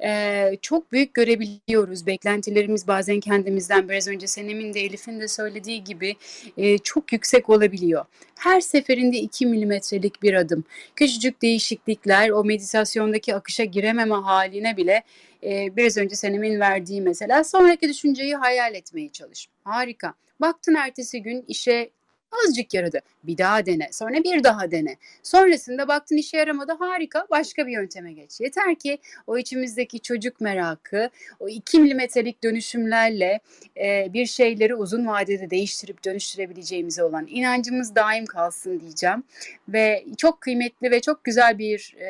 [0.03, 2.07] e, çok büyük görebiliyoruz.
[2.07, 6.15] Beklentilerimiz bazen kendimizden biraz önce Senem'in de Elif'in de söylediği gibi
[6.57, 8.05] e, çok yüksek olabiliyor.
[8.35, 10.63] Her seferinde 2 milimetrelik bir adım.
[10.95, 15.03] Küçücük değişiklikler o meditasyondaki akışa girememe haline bile
[15.43, 19.47] e, biraz önce Senem'in verdiği mesela sonraki düşünceyi hayal etmeye çalış.
[19.63, 20.13] Harika.
[20.41, 21.89] Baktın ertesi gün işe
[22.32, 22.99] Azıcık yaradı.
[23.23, 23.89] Bir daha dene.
[23.91, 24.95] Sonra bir daha dene.
[25.23, 26.71] Sonrasında baktın işe yaramadı.
[26.80, 27.28] Harika.
[27.30, 28.41] Başka bir yönteme geç.
[28.41, 28.97] Yeter ki
[29.28, 31.09] o içimizdeki çocuk merakı,
[31.39, 33.39] o 2 milimetrelik dönüşümlerle
[33.78, 39.23] e, bir şeyleri uzun vadede değiştirip dönüştürebileceğimize olan inancımız daim kalsın diyeceğim.
[39.69, 42.07] Ve çok kıymetli ve çok güzel bir e,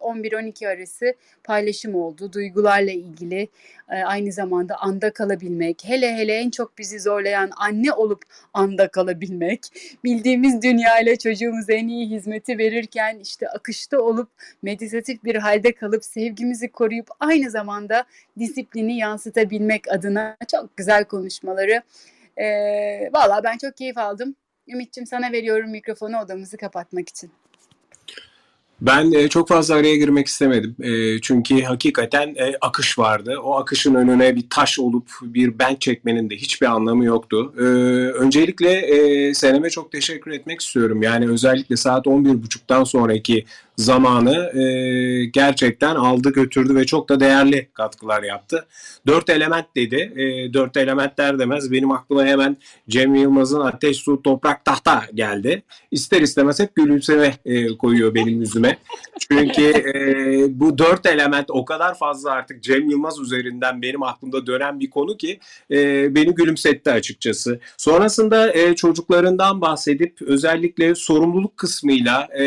[0.00, 1.14] 11-12 arası
[1.44, 2.32] paylaşım oldu.
[2.32, 3.48] Duygularla ilgili
[3.90, 8.22] e, aynı zamanda anda kalabilmek, hele hele en çok bizi zorlayan anne olup
[8.54, 9.11] anda kalabilmek,
[10.04, 14.28] bildiğimiz dünya ile çocuğumuza en iyi hizmeti verirken işte akışta olup
[14.62, 18.04] meditatif bir halde kalıp sevgimizi koruyup aynı zamanda
[18.38, 21.82] disiplini yansıtabilmek adına çok güzel konuşmaları.
[22.36, 22.46] E,
[23.12, 24.36] Valla ben çok keyif aldım.
[24.68, 27.30] Ümit'ciğim sana veriyorum mikrofonu odamızı kapatmak için.
[28.82, 30.76] Ben e, çok fazla araya girmek istemedim.
[30.82, 33.36] E, çünkü hakikaten e, akış vardı.
[33.42, 37.54] O akışın önüne bir taş olup bir bench çekmenin de hiçbir anlamı yoktu.
[37.58, 37.62] E,
[38.12, 41.02] öncelikle e, Senem'e çok teşekkür etmek istiyorum.
[41.02, 43.44] Yani özellikle saat 11.30'dan sonraki
[43.76, 48.66] zamanı e, gerçekten aldı götürdü ve çok da değerli katkılar yaptı.
[49.06, 50.12] Dört element dedi.
[50.16, 51.72] E, dört elementler demez.
[51.72, 52.56] Benim aklıma hemen
[52.88, 55.62] Cem Yılmaz'ın Ateş, Su, Toprak, Tahta geldi.
[55.90, 58.71] İster istemez hep gülümseme e, koyuyor benim yüzüme.
[59.28, 64.80] Çünkü e, bu dört element o kadar fazla artık Cem Yılmaz üzerinden benim aklımda dönen
[64.80, 67.60] bir konu ki e, beni gülümsetti açıkçası.
[67.76, 72.44] Sonrasında e, çocuklarından bahsedip özellikle sorumluluk kısmıyla e,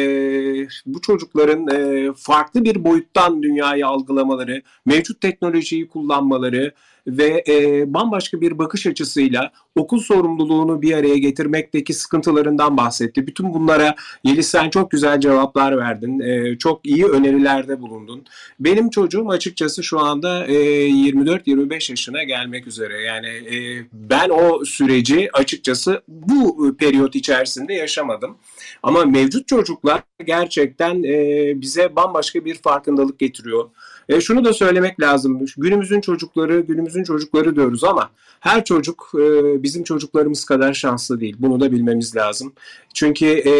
[0.85, 6.73] bu çocukların e, farklı bir boyuttan dünyayı algılamaları, mevcut teknolojiyi kullanmaları
[7.07, 13.27] ve e, bambaşka bir bakış açısıyla okul sorumluluğunu bir araya getirmekteki sıkıntılarından bahsetti.
[13.27, 16.19] Bütün bunlara Yeliz sen çok güzel cevaplar verdin.
[16.19, 18.25] E, çok iyi önerilerde bulundun.
[18.59, 20.53] Benim çocuğum açıkçası şu anda e,
[20.89, 23.01] 24-25 yaşına gelmek üzere.
[23.01, 28.37] Yani e, ben o süreci açıkçası bu periyot içerisinde yaşamadım.
[28.83, 33.69] Ama mevcut çocuklar gerçekten e, bize bambaşka bir farkındalık getiriyor.
[34.09, 35.45] E, şunu da söylemek lazım.
[35.57, 41.35] Günümüzün çocukları, günümüzün çocukları diyoruz ama her çocuk e, bizim çocuklarımız kadar şanslı değil.
[41.39, 42.53] Bunu da bilmemiz lazım.
[42.93, 43.51] Çünkü e,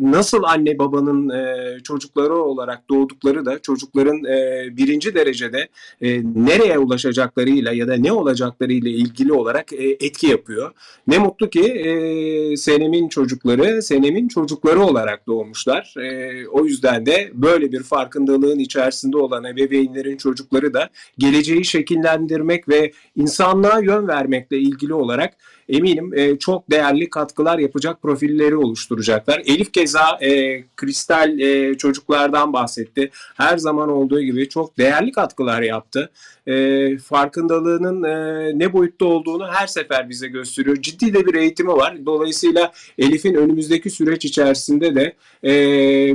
[0.00, 5.68] nasıl anne babanın e, çocukları olarak doğdukları da çocukların e, birinci derecede
[6.00, 10.72] e, nereye ulaşacaklarıyla ya da ne olacaklarıyla ilgili olarak e, etki yapıyor.
[11.06, 15.94] Ne mutlu ki e, Senem'in çocukları Senem'in çocukları olarak doğmuşlar.
[15.98, 22.92] E, o yüzden de böyle bir farkındalığın içerisinde olan ebeveynlerin çocukları da geleceği şekillendirmek ve
[23.16, 25.34] insanlığa yön vermekle ilgili olarak
[25.68, 29.42] eminim e, çok değerli katkılar yapacak profilleri oluşturacaklar.
[29.46, 33.10] Elif keza e, kristal e, çocuklardan bahsetti.
[33.36, 36.10] Her zaman olduğu gibi çok değerli katkılar yaptı.
[36.46, 40.76] E, farkındalığının e, ne boyutta olduğunu her sefer bize gösteriyor.
[40.76, 42.06] Ciddi de bir eğitimi var.
[42.06, 45.12] Dolayısıyla Elif'in önümüzdeki süreç içerisinde de
[45.44, 45.50] e,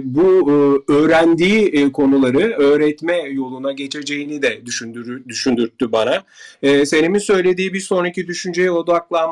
[0.03, 6.23] bu e, öğrendiği e, konuları öğretme yoluna geçeceğini de düşündür, düşündürttü bana.
[6.61, 8.71] E, Senem'in söylediği bir sonraki düşünceye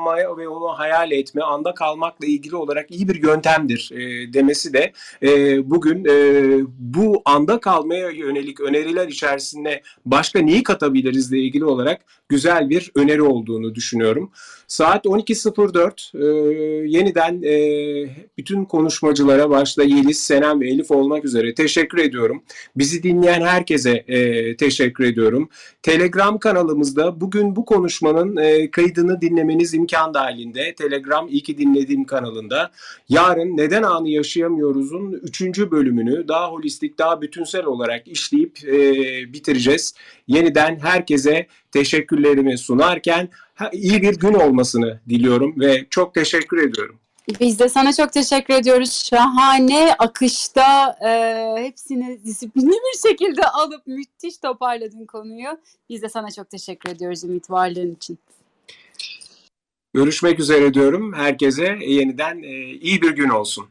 [0.09, 4.93] odaklanmaya ve onu hayal etme, anda kalmakla ilgili olarak iyi bir yöntemdir e, demesi de
[5.23, 6.13] e, bugün e,
[6.79, 13.21] bu anda kalmaya yönelik öneriler içerisinde başka neyi katabiliriz ile ilgili olarak güzel bir öneri
[13.21, 14.31] olduğunu düşünüyorum.
[14.69, 16.25] Saat 12.04 e,
[16.87, 17.53] yeniden e,
[18.37, 22.43] bütün konuşmacılara başta Yeliz, Senem ve Elif olmak üzere teşekkür ediyorum.
[22.75, 25.49] Bizi dinleyen herkese e, teşekkür ediyorum.
[25.83, 30.75] Telegram kanalımızda bugün bu konuşmanın e, kaydını dinlemeniz imkan dahilinde.
[30.75, 32.71] Telegram iyi ki dinlediğim kanalında.
[33.09, 35.41] Yarın Neden Anı Yaşayamıyoruz'un 3.
[35.71, 38.73] bölümünü daha holistik, daha bütünsel olarak işleyip e,
[39.33, 39.93] bitireceğiz.
[40.27, 43.29] Yeniden herkese teşekkürlerimi sunarken
[43.71, 46.99] iyi bir gün olmasını diliyorum ve çok teşekkür ediyorum.
[47.39, 49.03] Biz de sana çok teşekkür ediyoruz.
[49.09, 55.59] Şahane akışta e, hepsini disiplinli bir şekilde alıp müthiş toparladın konuyu.
[55.89, 58.19] Biz de sana çok teşekkür ediyoruz Ümit varlığın için.
[59.93, 61.13] Görüşmek üzere diyorum.
[61.13, 63.65] Herkese yeniden e, iyi bir gün olsun.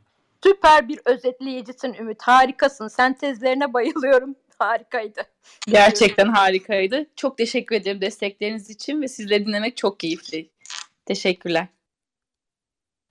[0.45, 2.23] Süper bir özetleyicisin Ümit.
[2.23, 2.89] Harikasın.
[2.89, 4.35] Sentezlerine bayılıyorum.
[4.63, 5.23] Harikaydı.
[5.67, 7.07] Gerçekten harikaydı.
[7.17, 10.51] Çok teşekkür ederim destekleriniz için ve sizleri dinlemek çok keyifli.
[11.07, 11.67] Teşekkürler.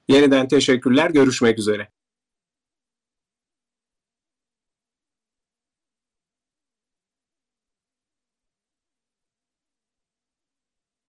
[0.08, 1.10] Yeniden teşekkürler.
[1.10, 1.88] Görüşmek üzere.